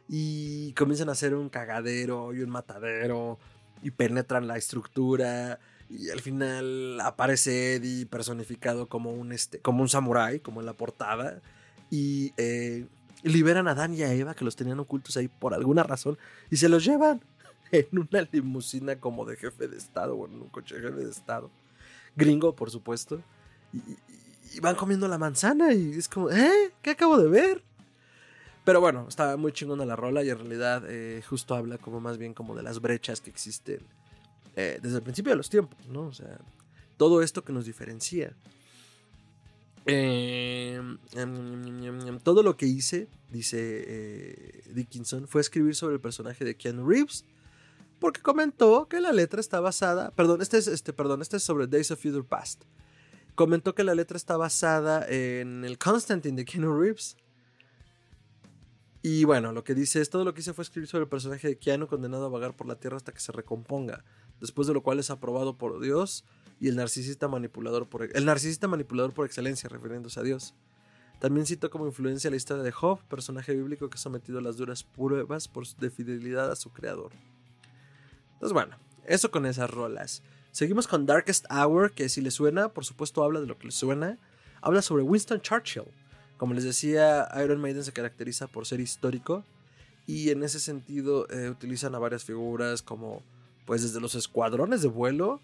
Y 0.07 0.71
comienzan 0.71 1.09
a 1.09 1.11
hacer 1.11 1.35
un 1.35 1.49
cagadero 1.49 2.33
y 2.33 2.39
un 2.39 2.49
matadero 2.49 3.37
y 3.83 3.91
penetran 3.91 4.47
la 4.47 4.55
estructura. 4.55 5.59
Y 5.89 6.09
al 6.11 6.21
final 6.21 6.97
aparece 7.01 7.75
Eddie 7.75 8.05
personificado 8.05 8.87
como 8.87 9.11
un, 9.11 9.33
este, 9.33 9.59
como 9.59 9.81
un 9.81 9.89
samurái, 9.89 10.39
como 10.39 10.61
en 10.61 10.65
la 10.65 10.77
portada. 10.77 11.41
Y 11.89 12.31
eh, 12.37 12.87
liberan 13.21 13.67
a 13.67 13.75
Dan 13.75 13.93
y 13.93 14.03
a 14.03 14.13
Eva, 14.13 14.33
que 14.33 14.45
los 14.45 14.55
tenían 14.55 14.79
ocultos 14.79 15.17
ahí 15.17 15.27
por 15.27 15.53
alguna 15.53 15.83
razón, 15.83 16.17
y 16.49 16.55
se 16.55 16.69
los 16.69 16.85
llevan 16.85 17.21
en 17.73 17.87
una 17.91 18.25
limusina 18.31 18.95
como 18.95 19.25
de 19.25 19.35
jefe 19.35 19.67
de 19.67 19.75
Estado, 19.75 20.15
o 20.15 20.25
en 20.25 20.35
un 20.35 20.47
coche 20.47 20.75
de 20.75 20.87
jefe 20.87 21.03
de 21.03 21.11
Estado. 21.11 21.51
Gringo, 22.15 22.55
por 22.55 22.71
supuesto. 22.71 23.21
Y, 23.73 23.97
y 24.53 24.59
van 24.59 24.75
comiendo 24.75 25.07
la 25.07 25.17
manzana 25.17 25.73
y 25.73 25.93
es 25.93 26.09
como, 26.09 26.29
¿eh? 26.29 26.73
¿Qué 26.81 26.91
acabo 26.91 27.17
de 27.17 27.29
ver? 27.29 27.63
Pero 28.63 28.79
bueno, 28.81 29.05
está 29.07 29.37
muy 29.37 29.51
chingona 29.53 29.85
la 29.85 29.95
rola 29.95 30.23
y 30.23 30.29
en 30.29 30.37
realidad 30.37 30.83
eh, 30.87 31.23
justo 31.27 31.55
habla 31.55 31.77
como 31.77 31.99
más 31.99 32.17
bien 32.17 32.33
como 32.33 32.55
de 32.55 32.63
las 32.63 32.79
brechas 32.79 33.21
que 33.21 33.29
existen 33.29 33.79
eh, 34.55 34.79
desde 34.81 34.97
el 34.97 35.03
principio 35.03 35.31
de 35.31 35.37
los 35.37 35.49
tiempos, 35.49 35.79
¿no? 35.87 36.01
O 36.03 36.13
sea, 36.13 36.37
todo 36.97 37.21
esto 37.21 37.43
que 37.43 37.53
nos 37.53 37.65
diferencia. 37.65 38.35
Em, 39.85 40.99
todo 42.23 42.43
lo 42.43 42.55
que 42.55 42.67
hice, 42.67 43.07
dice 43.31 43.57
eh, 43.87 44.63
Dickinson, 44.71 45.27
fue 45.27 45.41
escribir 45.41 45.75
sobre 45.75 45.95
el 45.95 46.01
personaje 46.01 46.45
de 46.45 46.55
Keanu 46.55 46.87
Reeves. 46.87 47.25
Porque 47.99 48.21
comentó 48.21 48.87
que 48.87 48.99
la 48.99 49.11
letra 49.11 49.39
está 49.39 49.59
basada. 49.59 50.11
Perdón, 50.11 50.41
este 50.41 50.57
es, 50.57 50.67
este, 50.67 50.91
perdón, 50.91 51.21
este 51.21 51.37
es 51.37 51.43
sobre 51.43 51.67
Days 51.67 51.91
of 51.91 52.01
Future 52.01 52.23
Past 52.23 52.63
comentó 53.41 53.73
que 53.73 53.83
la 53.83 53.95
letra 53.95 54.17
está 54.17 54.37
basada 54.37 55.03
en 55.09 55.65
el 55.65 55.79
Constantine 55.79 56.35
de 56.37 56.45
Keanu 56.45 56.79
Reeves. 56.79 57.17
Y 59.01 59.23
bueno, 59.23 59.51
lo 59.51 59.63
que 59.63 59.73
dice 59.73 59.99
es 59.99 60.11
todo 60.11 60.23
lo 60.23 60.35
que 60.35 60.41
hice 60.41 60.53
fue 60.53 60.61
escribir 60.61 60.87
sobre 60.87 61.05
el 61.05 61.09
personaje 61.09 61.47
de 61.47 61.57
Keanu 61.57 61.87
condenado 61.87 62.27
a 62.27 62.29
vagar 62.29 62.55
por 62.55 62.67
la 62.67 62.75
tierra 62.75 62.97
hasta 62.97 63.11
que 63.11 63.19
se 63.19 63.31
recomponga, 63.31 64.05
después 64.39 64.67
de 64.67 64.75
lo 64.75 64.83
cual 64.83 64.99
es 64.99 65.09
aprobado 65.09 65.57
por 65.57 65.81
Dios 65.81 66.23
y 66.59 66.67
el 66.67 66.75
narcisista 66.75 67.27
manipulador 67.27 67.89
por 67.89 68.03
el 68.15 68.25
narcisista 68.25 68.67
manipulador 68.67 69.11
por 69.15 69.25
excelencia, 69.25 69.67
refiriéndose 69.69 70.19
a 70.19 70.23
Dios. 70.23 70.53
También 71.17 71.47
citó 71.47 71.71
como 71.71 71.87
influencia 71.87 72.29
la 72.29 72.35
historia 72.35 72.61
de 72.61 72.71
Job, 72.71 72.99
personaje 73.05 73.55
bíblico 73.55 73.89
que 73.89 73.95
ha 73.95 73.97
sometido 73.97 74.37
a 74.37 74.43
las 74.43 74.57
duras 74.57 74.83
pruebas 74.83 75.47
por 75.47 75.65
de 75.67 75.89
fidelidad 75.89 76.51
a 76.51 76.55
su 76.55 76.71
creador. 76.71 77.11
Entonces 78.33 78.53
bueno, 78.53 78.77
eso 79.07 79.31
con 79.31 79.47
esas 79.47 79.71
rolas. 79.71 80.21
Seguimos 80.51 80.87
con 80.87 81.05
Darkest 81.05 81.45
Hour, 81.49 81.93
que 81.93 82.09
si 82.09 82.21
le 82.21 82.29
suena, 82.29 82.69
por 82.69 82.85
supuesto 82.85 83.23
habla 83.23 83.39
de 83.39 83.47
lo 83.47 83.57
que 83.57 83.67
le 83.67 83.71
suena. 83.71 84.17
Habla 84.61 84.81
sobre 84.81 85.03
Winston 85.03 85.41
Churchill. 85.41 85.85
Como 86.37 86.53
les 86.53 86.63
decía, 86.63 87.27
Iron 87.43 87.61
Maiden 87.61 87.83
se 87.83 87.93
caracteriza 87.93 88.47
por 88.47 88.65
ser 88.65 88.79
histórico 88.79 89.45
y 90.07 90.29
en 90.31 90.43
ese 90.43 90.59
sentido 90.59 91.29
eh, 91.29 91.49
utilizan 91.49 91.95
a 91.95 91.99
varias 91.99 92.23
figuras 92.23 92.81
como 92.81 93.21
pues 93.65 93.83
desde 93.83 94.01
los 94.01 94.15
escuadrones 94.15 94.81
de 94.81 94.87
vuelo 94.87 95.39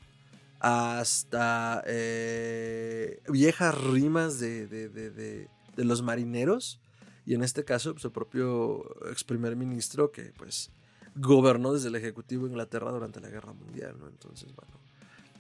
hasta 0.60 1.84
eh, 1.86 3.22
viejas 3.30 3.80
rimas 3.80 4.40
de, 4.40 4.68
de, 4.68 5.48
los 5.78 6.02
marineros 6.02 6.80
Y 7.26 7.36
en 7.36 7.44
este 7.44 7.64
caso, 7.64 7.94
pues, 7.94 8.04
el 8.06 8.12
propio 8.12 8.84
ex 9.12 9.24
primer 9.24 9.56
ministro 9.56 10.12
que 10.12 10.34
pues 10.36 10.72
gobernó 11.16 11.74
desde 11.74 11.90
el 11.90 11.96
Ejecutivo 11.96 12.46
de 12.46 12.50
Inglaterra 12.50 12.92
durante 12.92 13.22
la 13.22 13.30
Guerra 13.30 13.54
Mundial. 13.54 13.96
Entonces, 14.08 14.54
bueno, 14.56 14.74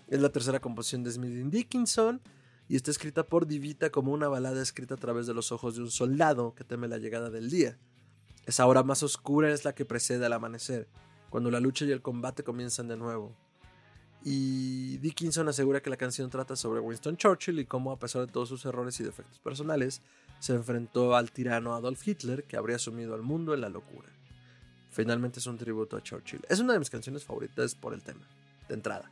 es 0.08 0.22
la 0.22 0.30
tercera 0.30 0.60
composición 0.60 1.04
de 1.04 1.12
Smith 1.12 1.34
Dickinson 1.52 2.22
y 2.70 2.76
está 2.76 2.92
escrita 2.92 3.24
por 3.24 3.48
Divita 3.48 3.90
como 3.90 4.12
una 4.12 4.28
balada 4.28 4.62
escrita 4.62 4.96
a 4.96 4.98
través 4.98 5.28
de 5.28 5.34
los 5.34 5.52
ojos 5.52 5.76
de 5.76 5.82
un 5.82 5.92
soldado 5.92 6.54
que 6.56 6.64
teme 6.64 6.88
la 6.88 6.98
llegada 6.98 7.30
del 7.30 7.50
día. 7.50 7.78
Esa 8.46 8.66
hora 8.66 8.84
más 8.84 9.04
oscura 9.04 9.52
es 9.52 9.66
la 9.66 9.76
que 9.76 9.86
precede 9.86 10.26
al 10.26 10.34
amanecer, 10.34 10.88
cuando 11.30 11.52
la 11.52 11.60
lucha 11.60 11.86
y 11.86 11.92
el 11.92 12.02
combate 12.02 12.44
comienzan 12.44 12.88
de 12.88 12.98
nuevo. 12.98 13.36
Y 14.24 14.98
Dickinson 14.98 15.48
asegura 15.48 15.82
que 15.82 15.90
la 15.90 15.98
canción 15.98 16.30
trata 16.30 16.56
sobre 16.56 16.80
Winston 16.80 17.18
Churchill 17.18 17.60
y 17.60 17.66
cómo, 17.66 17.92
a 17.92 18.00
pesar 18.00 18.26
de 18.26 18.32
todos 18.32 18.50
sus 18.50 18.66
errores 18.66 19.00
y 19.00 19.04
defectos 19.04 19.40
personales, 19.40 20.02
se 20.40 20.54
enfrentó 20.54 21.16
al 21.16 21.32
tirano 21.32 21.76
Adolf 21.76 22.06
Hitler 22.06 22.44
que 22.44 22.58
habría 22.58 22.80
sumido 22.80 23.14
al 23.16 23.22
mundo 23.22 23.54
en 23.54 23.62
la 23.62 23.70
locura. 23.70 24.10
Finalmente 24.90 25.40
es 25.40 25.48
un 25.48 25.58
tributo 25.58 25.96
a 25.96 26.04
Churchill. 26.04 26.42
Es 26.50 26.60
una 26.60 26.74
de 26.74 26.80
mis 26.80 26.90
canciones 26.90 27.24
favoritas 27.24 27.76
por 27.76 27.94
el 27.94 28.02
tema, 28.02 28.28
de 28.68 28.74
entrada. 28.74 29.12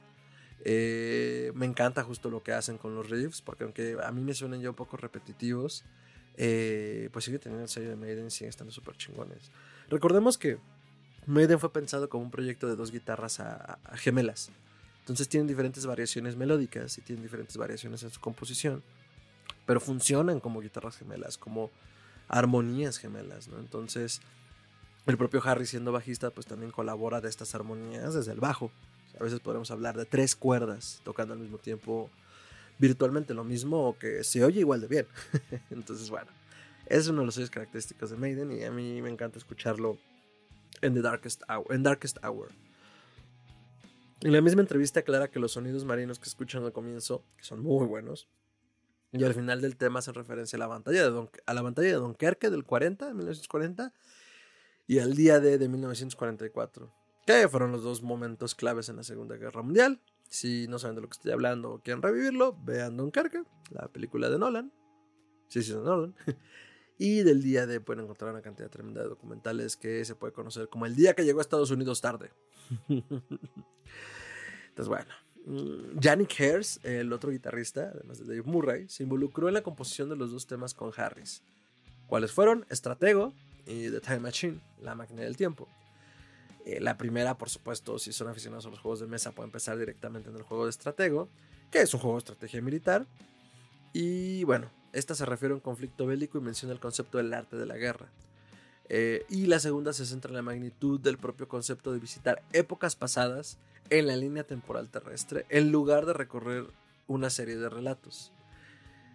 Eh, 0.64 1.52
me 1.54 1.66
encanta 1.66 2.04
justo 2.04 2.30
lo 2.30 2.42
que 2.42 2.54
hacen 2.54 2.78
con 2.78 2.96
los 2.96 3.10
riffs, 3.10 3.42
porque 3.42 3.64
aunque 3.64 3.98
a 4.04 4.12
mí 4.12 4.22
me 4.22 4.34
suenan 4.34 4.62
ya 4.62 4.70
un 4.70 4.76
poco 4.76 4.98
repetitivos, 4.98 5.84
eh, 6.38 7.10
pues 7.14 7.26
sigue 7.26 7.40
teniendo 7.40 7.64
el 7.64 7.70
sello 7.70 7.90
de 7.90 7.96
Maiden 7.96 8.28
y 8.28 8.32
siguen 8.32 8.50
estando 8.50 8.72
súper 8.72 8.98
chingones. 8.98 9.52
Recordemos 9.90 10.38
que 10.38 10.58
Maiden 11.28 11.60
fue 11.60 11.72
pensado 11.72 12.10
como 12.10 12.24
un 12.24 12.32
proyecto 12.32 12.68
de 12.68 12.76
dos 12.76 12.92
guitarras 12.92 13.42
gemelas. 13.94 14.50
Entonces 15.00 15.30
tienen 15.30 15.48
diferentes 15.48 15.86
variaciones 15.86 16.36
melódicas 16.36 16.98
y 16.98 17.02
tienen 17.02 17.22
diferentes 17.22 17.58
variaciones 17.58 18.02
en 18.02 18.10
su 18.10 18.20
composición, 18.20 18.82
pero 19.68 19.80
funcionan 19.80 20.40
como 20.40 20.62
guitarras 20.62 20.98
gemelas, 20.98 21.38
como 21.38 21.70
armonías 22.28 22.98
gemelas, 22.98 23.48
¿no? 23.48 23.60
Entonces, 23.60 24.22
el 25.06 25.18
propio 25.18 25.42
Harry 25.44 25.68
siendo 25.68 25.92
bajista, 25.92 26.32
pues 26.32 26.48
también 26.48 26.72
colabora 26.72 27.22
de 27.22 27.30
estas 27.30 27.54
armonías 27.54 28.16
desde 28.16 28.32
el 28.32 28.40
bajo. 28.40 28.72
A 29.20 29.24
veces 29.24 29.40
podemos 29.40 29.72
hablar 29.72 29.98
de 29.98 30.06
tres 30.06 30.36
cuerdas 30.36 31.02
tocando 31.04 31.34
al 31.34 31.40
mismo 31.40 31.58
tiempo 31.58 32.10
virtualmente 32.78 33.34
lo 33.34 33.44
mismo 33.44 33.98
que 33.98 34.24
se 34.24 34.44
oye 34.44 34.60
igual 34.60 34.82
de 34.82 34.88
bien. 34.88 35.08
Entonces, 35.70 36.10
bueno, 36.10 36.32
es 36.88 37.08
uno 37.08 37.22
de 37.22 37.26
los 37.28 37.36
sellos 37.36 37.50
característicos 37.50 38.10
de 38.10 38.18
Maiden 38.18 38.52
y 38.52 38.64
a 38.64 38.72
mí 38.72 39.02
me 39.02 39.10
encanta 39.10 39.38
escucharlo 39.38 39.98
en 40.82 40.94
The 40.94 41.02
Darkest 41.02 41.44
Hour. 41.50 41.74
En 41.74 41.84
Darkest 41.84 42.18
Hour. 42.24 42.50
En 44.22 44.34
la 44.34 44.42
misma 44.42 44.62
entrevista 44.62 45.02
aclara 45.02 45.30
que 45.30 45.40
los 45.40 45.54
sonidos 45.54 45.86
marinos 45.86 46.20
que 46.20 46.28
escuchan 46.28 46.64
al 46.64 46.74
comienzo, 46.74 47.24
que 47.38 47.44
son 47.44 47.62
muy 47.62 47.86
buenos, 47.86 48.28
y 49.12 49.24
al 49.24 49.34
final 49.34 49.62
del 49.62 49.78
tema 49.78 50.00
hacen 50.00 50.14
referencia 50.14 50.58
a 50.58 50.60
la 50.60 50.68
batalla 50.68 51.04
de, 51.04 51.10
Don, 51.10 51.30
a 51.46 51.54
la 51.54 51.62
de 51.72 51.94
Dunkerque 51.94 52.50
del 52.50 52.66
40, 52.66 53.08
de 53.08 53.14
1940, 53.14 53.94
y 54.88 55.00
al 55.00 55.16
día 55.16 55.40
de, 55.40 55.58
de 55.58 55.70
1944 55.70 57.05
que 57.26 57.48
fueron 57.50 57.72
los 57.72 57.84
dos 57.84 58.04
momentos 58.04 58.56
claves 58.56 58.90
en 58.90 58.98
la 58.98 59.04
Segunda 59.04 59.36
Guerra 59.36 59.62
Mundial. 59.62 60.00
Si 60.30 60.68
no 60.68 60.80
saben 60.80 60.96
de 60.96 61.02
lo 61.02 61.10
que 61.10 61.14
estoy 61.14 61.32
hablando 61.32 61.74
o 61.74 61.80
quieren 61.80 62.02
revivirlo, 62.02 62.58
vean 62.64 62.98
Dunkerque, 62.98 63.44
la 63.72 63.88
película 63.88 64.30
de 64.30 64.40
Nolan. 64.40 64.72
Sí, 65.48 65.64
sí, 65.64 65.74
de 65.74 65.80
Nolan. 65.80 66.16
y 66.98 67.24
del 67.24 67.42
día 67.42 67.66
de 67.66 67.82
pueden 67.82 68.04
encontrar 68.04 68.32
una 68.32 68.42
cantidad 68.42 68.70
tremenda 68.70 69.02
de 69.02 69.10
documentales 69.10 69.76
que 69.76 70.06
se 70.06 70.16
puede 70.16 70.34
conocer 70.34 70.70
como 70.70 70.86
el 70.86 70.96
día 70.96 71.14
que 71.14 71.26
llegó 71.26 71.40
a 71.40 71.42
Estados 71.42 71.72
Unidos 71.72 72.02
tarde. 72.02 72.32
Entonces, 72.88 73.28
bueno. 74.88 75.12
Mm, 75.46 76.00
Yannick 76.00 76.40
Hers, 76.40 76.80
el 76.84 77.14
otro 77.14 77.32
guitarrista, 77.32 77.92
además 77.94 78.20
de 78.20 78.26
Dave 78.26 78.50
Murray, 78.50 78.90
se 78.90 79.04
involucró 79.04 79.48
en 79.48 79.54
la 79.54 79.62
composición 79.62 80.10
de 80.10 80.16
los 80.16 80.32
dos 80.32 80.48
temas 80.48 80.74
con 80.74 80.92
Harris. 80.96 81.44
¿Cuáles 82.08 82.32
fueron? 82.32 82.66
Estratego 82.70 83.34
y 83.66 83.90
The 83.90 84.00
Time 84.00 84.20
Machine, 84.20 84.60
la 84.82 84.96
máquina 84.96 85.22
del 85.22 85.38
tiempo. 85.38 85.68
Eh, 86.66 86.80
la 86.82 86.98
primera, 86.98 87.38
por 87.38 87.50
supuesto, 87.50 88.00
si 88.00 88.12
son 88.12 88.28
aficionados 88.28 88.66
a 88.66 88.70
los 88.70 88.80
juegos 88.80 89.00
de 89.00 89.06
mesa, 89.06 89.32
puede 89.32 89.48
empezar 89.48 89.78
directamente 89.78 90.30
en 90.30 90.36
el 90.36 90.42
juego 90.42 90.66
de 90.66 90.72
estratego, 90.72 91.30
que 91.70 91.80
es 91.80 91.94
un 91.94 92.00
juego 92.00 92.16
de 92.16 92.20
estrategia 92.20 92.62
militar. 92.62 93.06
Y 93.94 94.44
bueno, 94.46 94.72
esta 94.92 95.14
se 95.14 95.26
refiere 95.26 95.54
a 95.54 95.56
un 95.56 95.62
conflicto 95.62 96.08
bélico 96.08 96.40
y 96.40 96.42
menciona 96.42 96.74
el 96.74 96.80
concepto 96.80 97.20
del 97.20 97.34
arte 97.34 97.56
de 97.56 97.68
la 97.68 97.78
guerra. 97.78 98.08
Eh, 98.90 99.26
y 99.30 99.46
la 99.46 99.60
segunda 99.60 99.94
se 99.94 100.06
centra 100.06 100.30
en 100.30 100.36
la 100.36 100.42
magnitud 100.42 101.00
del 101.00 101.18
propio 101.18 101.48
concepto 101.48 101.92
de 101.92 102.00
visitar 102.00 102.42
épocas 102.52 102.96
pasadas 102.96 103.58
en 103.90 104.08
la 104.08 104.16
línea 104.16 104.44
temporal 104.44 104.90
terrestre, 104.90 105.46
en 105.50 105.72
lugar 105.72 106.06
de 106.06 106.14
recorrer 106.14 106.66
una 107.08 107.30
serie 107.30 107.58
de 107.58 107.70
relatos. 107.70 108.32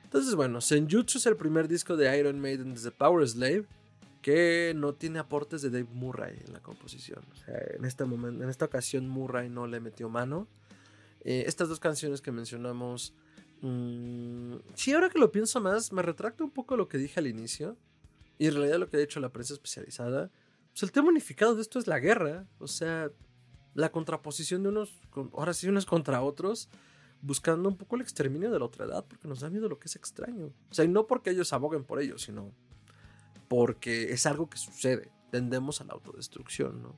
Entonces, 0.04 0.34
bueno, 0.34 0.60
Senjutsu 0.60 1.18
es 1.18 1.26
el 1.26 1.36
primer 1.36 1.68
disco 1.68 1.96
de 1.96 2.16
Iron 2.18 2.40
Maiden 2.40 2.74
desde 2.74 2.90
Power 2.90 3.28
Slave 3.28 3.66
que 4.22 4.72
no 4.76 4.94
tiene 4.94 5.18
aportes 5.18 5.62
de 5.62 5.70
Dave 5.70 5.88
Murray 5.92 6.38
en 6.46 6.52
la 6.52 6.61
composición. 6.61 7.24
en, 7.46 7.85
este 7.85 8.04
en 8.04 8.48
esta 8.48 8.66
ocasión 8.66 9.09
Murray 9.09 9.48
no 9.48 9.66
le 9.66 9.80
metió 9.80 10.09
mano. 10.09 10.48
Eh, 11.22 11.44
estas 11.46 11.68
dos 11.68 11.80
canciones 11.80 12.20
que 12.20 12.33
mencionamos, 12.33 13.14
mmm, 13.62 14.56
sí, 14.74 14.92
ahora 14.92 15.11
que 15.11 15.18
lo 15.18 15.33
pienso 15.33 15.61
más, 15.61 15.92
me 15.92 16.02
retracto 16.02 16.44
un 16.44 16.50
poco 16.50 16.76
lo 16.76 16.88
que 16.88 16.98
dije 16.98 17.20
al 17.20 17.26
inicio. 17.26 17.76
Y 18.38 18.46
en 18.46 18.54
realidad 18.54 18.78
lo 18.78 18.88
que 18.88 18.96
ha 18.96 19.00
dicho 19.00 19.20
la 19.20 19.33
prensa 19.33 19.52
especializada. 19.52 20.30
Pues 20.72 20.83
el 20.83 20.92
tema 20.92 21.09
unificado 21.09 21.54
de 21.54 21.62
esto 21.62 21.78
es 21.78 21.87
la 21.87 21.98
guerra. 21.98 22.46
O 22.59 22.66
sea, 22.66 23.11
la 23.74 23.92
contraposición 23.92 24.62
de 24.62 24.70
unos, 24.70 24.98
ahora 25.33 25.52
sí, 25.52 25.68
unos 25.68 25.85
contra 25.87 26.22
otros 26.22 26.68
buscando 27.22 27.68
un 27.68 27.76
poco 27.76 27.96
el 27.96 28.02
exterminio 28.02 28.50
de 28.50 28.59
la 28.59 28.64
otra 28.64 28.87
edad, 28.87 29.04
porque 29.06 29.28
nos 29.28 29.40
da 29.40 29.50
miedo 29.50 29.68
lo 29.68 29.78
que 29.78 29.88
es 29.88 29.96
extraño. 29.96 30.52
O 30.70 30.74
sea, 30.74 30.85
y 30.85 30.88
no 30.88 31.06
porque 31.06 31.30
ellos 31.30 31.52
aboguen 31.52 31.85
por 31.85 32.00
ello, 32.00 32.18
sino 32.18 32.52
porque 33.50 34.12
es 34.12 34.26
algo 34.26 34.48
que 34.48 34.56
sucede. 34.56 35.10
Tendemos 35.32 35.80
a 35.80 35.84
la 35.84 35.94
autodestrucción, 35.94 36.84
¿no? 36.84 36.96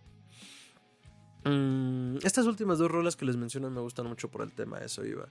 Mm, 1.50 2.18
estas 2.22 2.44
últimas 2.44 2.76
dos 2.76 2.90
rolas 2.90 3.16
que 3.16 3.24
les 3.24 3.36
menciono 3.36 3.70
me 3.70 3.80
gustan 3.80 4.06
mucho 4.06 4.30
por 4.30 4.42
el 4.42 4.52
tema, 4.52 4.78
eso 4.80 5.02
iba. 5.06 5.24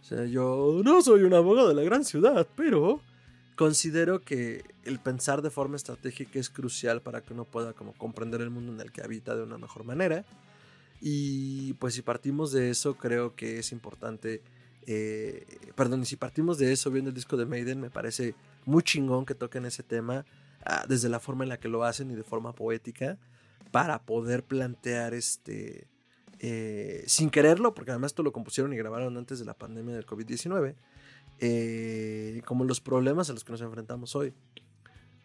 O 0.00 0.02
sea, 0.02 0.24
yo 0.24 0.80
no 0.82 1.02
soy 1.02 1.24
un 1.24 1.34
abogado 1.34 1.68
de 1.68 1.74
la 1.74 1.82
gran 1.82 2.06
ciudad, 2.06 2.48
pero 2.56 3.02
considero 3.54 4.22
que 4.22 4.64
el 4.84 4.98
pensar 4.98 5.42
de 5.42 5.50
forma 5.50 5.76
estratégica 5.76 6.38
es 6.38 6.48
crucial 6.48 7.02
para 7.02 7.20
que 7.20 7.34
uno 7.34 7.44
pueda 7.44 7.74
como 7.74 7.92
comprender 7.92 8.40
el 8.40 8.48
mundo 8.48 8.72
en 8.72 8.80
el 8.80 8.92
que 8.92 9.02
habita 9.02 9.36
de 9.36 9.42
una 9.42 9.58
mejor 9.58 9.84
manera. 9.84 10.24
Y 11.02 11.74
pues 11.74 11.92
si 11.92 12.00
partimos 12.00 12.50
de 12.50 12.70
eso, 12.70 12.94
creo 12.94 13.36
que 13.36 13.58
es 13.58 13.72
importante. 13.72 14.42
Eh, 14.86 15.44
perdón, 15.76 16.00
y 16.00 16.06
si 16.06 16.16
partimos 16.16 16.56
de 16.56 16.72
eso 16.72 16.90
viendo 16.90 17.10
el 17.10 17.14
disco 17.14 17.36
de 17.36 17.44
Maiden, 17.44 17.78
me 17.78 17.90
parece 17.90 18.34
muy 18.64 18.82
chingón 18.82 19.26
que 19.26 19.34
toquen 19.34 19.64
ese 19.64 19.82
tema 19.82 20.24
ah, 20.64 20.84
desde 20.88 21.08
la 21.08 21.20
forma 21.20 21.44
en 21.44 21.48
la 21.50 21.60
que 21.60 21.68
lo 21.68 21.84
hacen 21.84 22.10
y 22.10 22.14
de 22.14 22.24
forma 22.24 22.54
poética 22.54 23.18
para 23.70 24.02
poder 24.02 24.44
plantear 24.44 25.14
este 25.14 25.88
eh, 26.42 27.04
sin 27.06 27.28
quererlo, 27.28 27.74
porque 27.74 27.90
además 27.90 28.12
esto 28.12 28.22
lo 28.22 28.32
compusieron 28.32 28.72
y 28.72 28.76
grabaron 28.76 29.16
antes 29.18 29.38
de 29.38 29.44
la 29.44 29.52
pandemia 29.52 29.94
del 29.94 30.06
COVID-19, 30.06 30.74
eh, 31.38 32.40
como 32.46 32.64
los 32.64 32.80
problemas 32.80 33.28
a 33.28 33.34
los 33.34 33.44
que 33.44 33.52
nos 33.52 33.60
enfrentamos 33.60 34.16
hoy. 34.16 34.32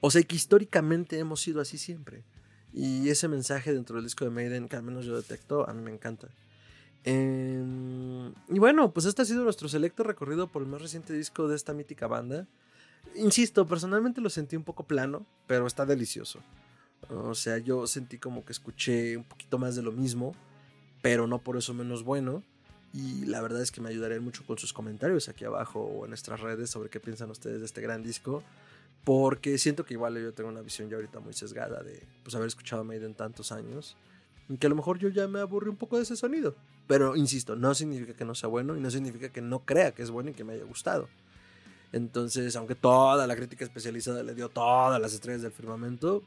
O 0.01 0.11
sea, 0.11 0.21
que 0.23 0.35
históricamente 0.35 1.17
hemos 1.17 1.39
sido 1.39 1.61
así 1.61 1.77
siempre. 1.77 2.25
Y 2.73 3.07
ese 3.07 3.29
mensaje 3.29 3.73
dentro 3.73 3.95
del 3.95 4.03
disco 4.03 4.25
de 4.25 4.31
Maiden, 4.31 4.67
que 4.67 4.75
al 4.75 4.83
menos 4.83 5.05
yo 5.05 5.15
detecto, 5.15 5.67
a 5.69 5.73
mí 5.73 5.81
me 5.81 5.91
encanta. 5.91 6.27
Em, 7.05 8.33
y 8.49 8.59
bueno, 8.59 8.91
pues 8.91 9.05
este 9.05 9.21
ha 9.21 9.25
sido 9.25 9.45
nuestro 9.45 9.69
selecto 9.69 10.03
recorrido 10.03 10.47
por 10.47 10.63
el 10.63 10.67
más 10.67 10.81
reciente 10.81 11.13
disco 11.13 11.47
de 11.47 11.55
esta 11.55 11.73
mítica 11.73 12.07
banda. 12.07 12.45
Insisto, 13.15 13.65
personalmente 13.65 14.21
lo 14.21 14.29
sentí 14.29 14.55
un 14.55 14.63
poco 14.63 14.83
plano, 14.83 15.25
pero 15.47 15.67
está 15.67 15.85
delicioso. 15.85 16.39
O 17.09 17.35
sea, 17.35 17.57
yo 17.59 17.85
sentí 17.87 18.17
como 18.17 18.43
que 18.45 18.51
escuché 18.51 19.17
un 19.17 19.23
poquito 19.23 19.57
más 19.57 19.75
de 19.75 19.83
lo 19.83 19.91
mismo, 19.91 20.33
pero 21.01 21.27
no 21.27 21.39
por 21.39 21.57
eso 21.57 21.73
menos 21.73 22.03
bueno. 22.03 22.43
Y 22.93 23.25
la 23.25 23.41
verdad 23.41 23.61
es 23.61 23.71
que 23.71 23.81
me 23.81 23.89
ayudarían 23.89 24.23
mucho 24.23 24.45
con 24.45 24.57
sus 24.57 24.73
comentarios 24.73 25.27
aquí 25.27 25.43
abajo 25.43 25.81
o 25.81 26.05
en 26.05 26.09
nuestras 26.11 26.39
redes 26.39 26.69
sobre 26.69 26.89
qué 26.89 26.99
piensan 26.99 27.29
ustedes 27.29 27.59
de 27.59 27.65
este 27.65 27.81
gran 27.81 28.03
disco. 28.03 28.43
Porque 29.03 29.57
siento 29.57 29.85
que 29.85 29.93
igual 29.93 30.15
yo 30.15 30.33
tengo 30.33 30.49
una 30.49 30.61
visión 30.61 30.89
ya 30.89 30.95
ahorita 30.95 31.19
muy 31.19 31.33
sesgada 31.33 31.83
de 31.83 32.01
pues, 32.23 32.33
haber 32.35 32.47
escuchado 32.47 32.81
a 32.81 32.85
Maiden 32.85 33.13
tantos 33.13 33.51
años. 33.51 33.95
Y 34.49 34.57
que 34.57 34.67
a 34.67 34.69
lo 34.69 34.75
mejor 34.75 34.97
yo 34.97 35.09
ya 35.09 35.27
me 35.27 35.39
aburrí 35.39 35.69
un 35.69 35.75
poco 35.75 35.97
de 35.97 36.03
ese 36.03 36.15
sonido. 36.15 36.55
Pero 36.87 37.15
insisto, 37.15 37.55
no 37.55 37.75
significa 37.75 38.13
que 38.13 38.25
no 38.25 38.33
sea 38.33 38.47
bueno 38.47 38.77
y 38.77 38.79
no 38.79 38.89
significa 38.89 39.29
que 39.29 39.41
no 39.41 39.59
crea 39.59 39.91
que 39.91 40.01
es 40.01 40.09
bueno 40.09 40.29
y 40.31 40.33
que 40.33 40.43
me 40.43 40.53
haya 40.53 40.63
gustado. 40.63 41.07
Entonces, 41.95 42.57
aunque 42.57 42.75
toda 42.75 43.25
la 43.25 43.37
crítica 43.37 43.63
especializada 43.63 44.21
le 44.21 44.35
dio 44.35 44.49
todas 44.49 44.99
las 44.99 45.13
estrellas 45.13 45.43
del 45.43 45.53
firmamento, 45.53 46.23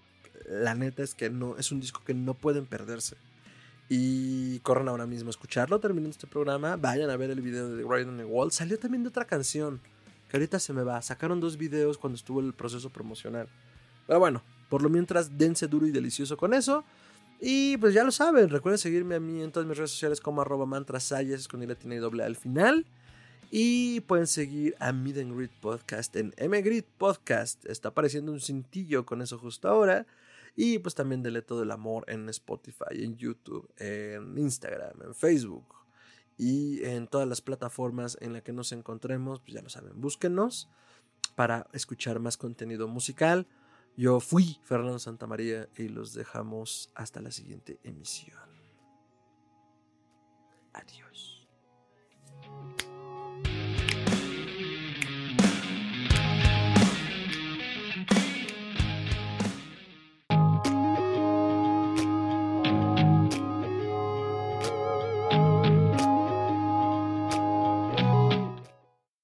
la 0.49 0.75
neta 0.75 1.03
es 1.03 1.15
que 1.15 1.29
no 1.29 1.59
es 1.59 1.71
un 1.71 1.79
disco 1.79 2.01
que 2.07 2.15
no 2.15 2.33
pueden 2.33 2.65
perderse. 2.65 3.19
Y 3.91 4.61
corran 4.61 4.89
ahora 4.89 5.05
mismo 5.05 5.29
a 5.29 5.33
escucharlo 5.33 5.79
terminando 5.79 6.13
este 6.13 6.27
programa. 6.27 6.77
Vayan 6.77 7.11
a 7.11 7.19
ver 7.19 7.29
el 7.29 7.43
video 7.43 7.69
de 7.69 7.83
Ride 7.83 8.09
on 8.09 8.17
the 8.17 8.25
Wall. 8.25 8.51
Salió 8.51 8.79
también 8.79 9.03
de 9.03 9.11
otra 9.11 9.27
canción 9.27 9.79
que 10.31 10.39
ahorita 10.39 10.59
se 10.59 10.73
me 10.73 10.85
va. 10.85 11.03
Sacaron 11.03 11.39
dos 11.39 11.59
videos 11.59 11.99
cuando 11.99 12.17
estuvo 12.17 12.41
el 12.41 12.55
proceso 12.55 12.89
promocional. 12.89 13.47
Pero 14.07 14.21
bueno, 14.21 14.43
por 14.71 14.81
lo 14.81 14.89
mientras, 14.89 15.37
dense 15.37 15.67
duro 15.67 15.87
y 15.87 15.91
delicioso 15.91 16.39
con 16.39 16.55
eso. 16.55 16.83
Y 17.43 17.77
pues 17.77 17.93
ya 17.93 18.05
lo 18.05 18.11
saben, 18.11 18.49
recuerden 18.49 18.79
seguirme 18.79 19.17
a 19.17 19.21
mí 19.21 19.43
en 19.43 19.53
todas 19.53 19.69
mis 19.69 19.77
redes 19.77 19.91
sociales 19.91 20.23
como 20.23 20.41
arroba 20.41 20.65
mantrasayas 20.65 21.47
con 21.47 21.63
y 21.63 21.97
doble 21.97 22.25
al 22.25 22.37
final. 22.37 22.87
Y 23.51 24.01
pueden 24.01 24.27
seguir 24.27 24.75
a 24.79 24.93
Mid 24.93 25.19
and 25.19 25.35
Greet 25.35 25.53
Podcast 25.61 26.15
en 26.17 26.35
MGreet 26.39 26.87
Podcast. 26.99 27.65
Está 27.65 27.89
apareciendo 27.89 28.31
un 28.33 28.41
cintillo 28.41 29.07
con 29.07 29.23
eso 29.23 29.39
justo 29.39 29.69
ahora. 29.69 30.07
Y 30.55 30.81
pues 30.81 30.95
también 30.95 31.23
dele 31.23 31.41
todo 31.41 31.63
el 31.63 31.71
amor 31.71 32.05
en 32.09 32.29
Spotify, 32.29 33.05
en 33.05 33.17
YouTube, 33.17 33.73
en 33.79 34.37
Instagram, 34.37 35.01
en 35.03 35.15
Facebook 35.15 35.65
y 36.37 36.85
en 36.85 37.07
todas 37.07 37.29
las 37.29 37.41
plataformas 37.41 38.19
en 38.21 38.33
las 38.33 38.43
que 38.43 38.53
nos 38.53 38.73
encontremos. 38.73 39.41
Pues 39.41 39.55
ya 39.55 39.63
lo 39.63 39.69
saben, 39.69 40.01
búsquenos 40.01 40.69
para 41.37 41.69
escuchar 41.73 42.19
más 42.19 42.37
contenido 42.37 42.89
musical. 42.89 43.47
Yo 43.97 44.21
fui 44.21 44.59
Fernando 44.65 44.99
Santamaría 44.99 45.69
y 45.77 45.89
los 45.89 46.13
dejamos 46.13 46.91
hasta 46.95 47.21
la 47.21 47.31
siguiente 47.31 47.79
emisión. 47.83 48.39
Adiós. 50.73 51.38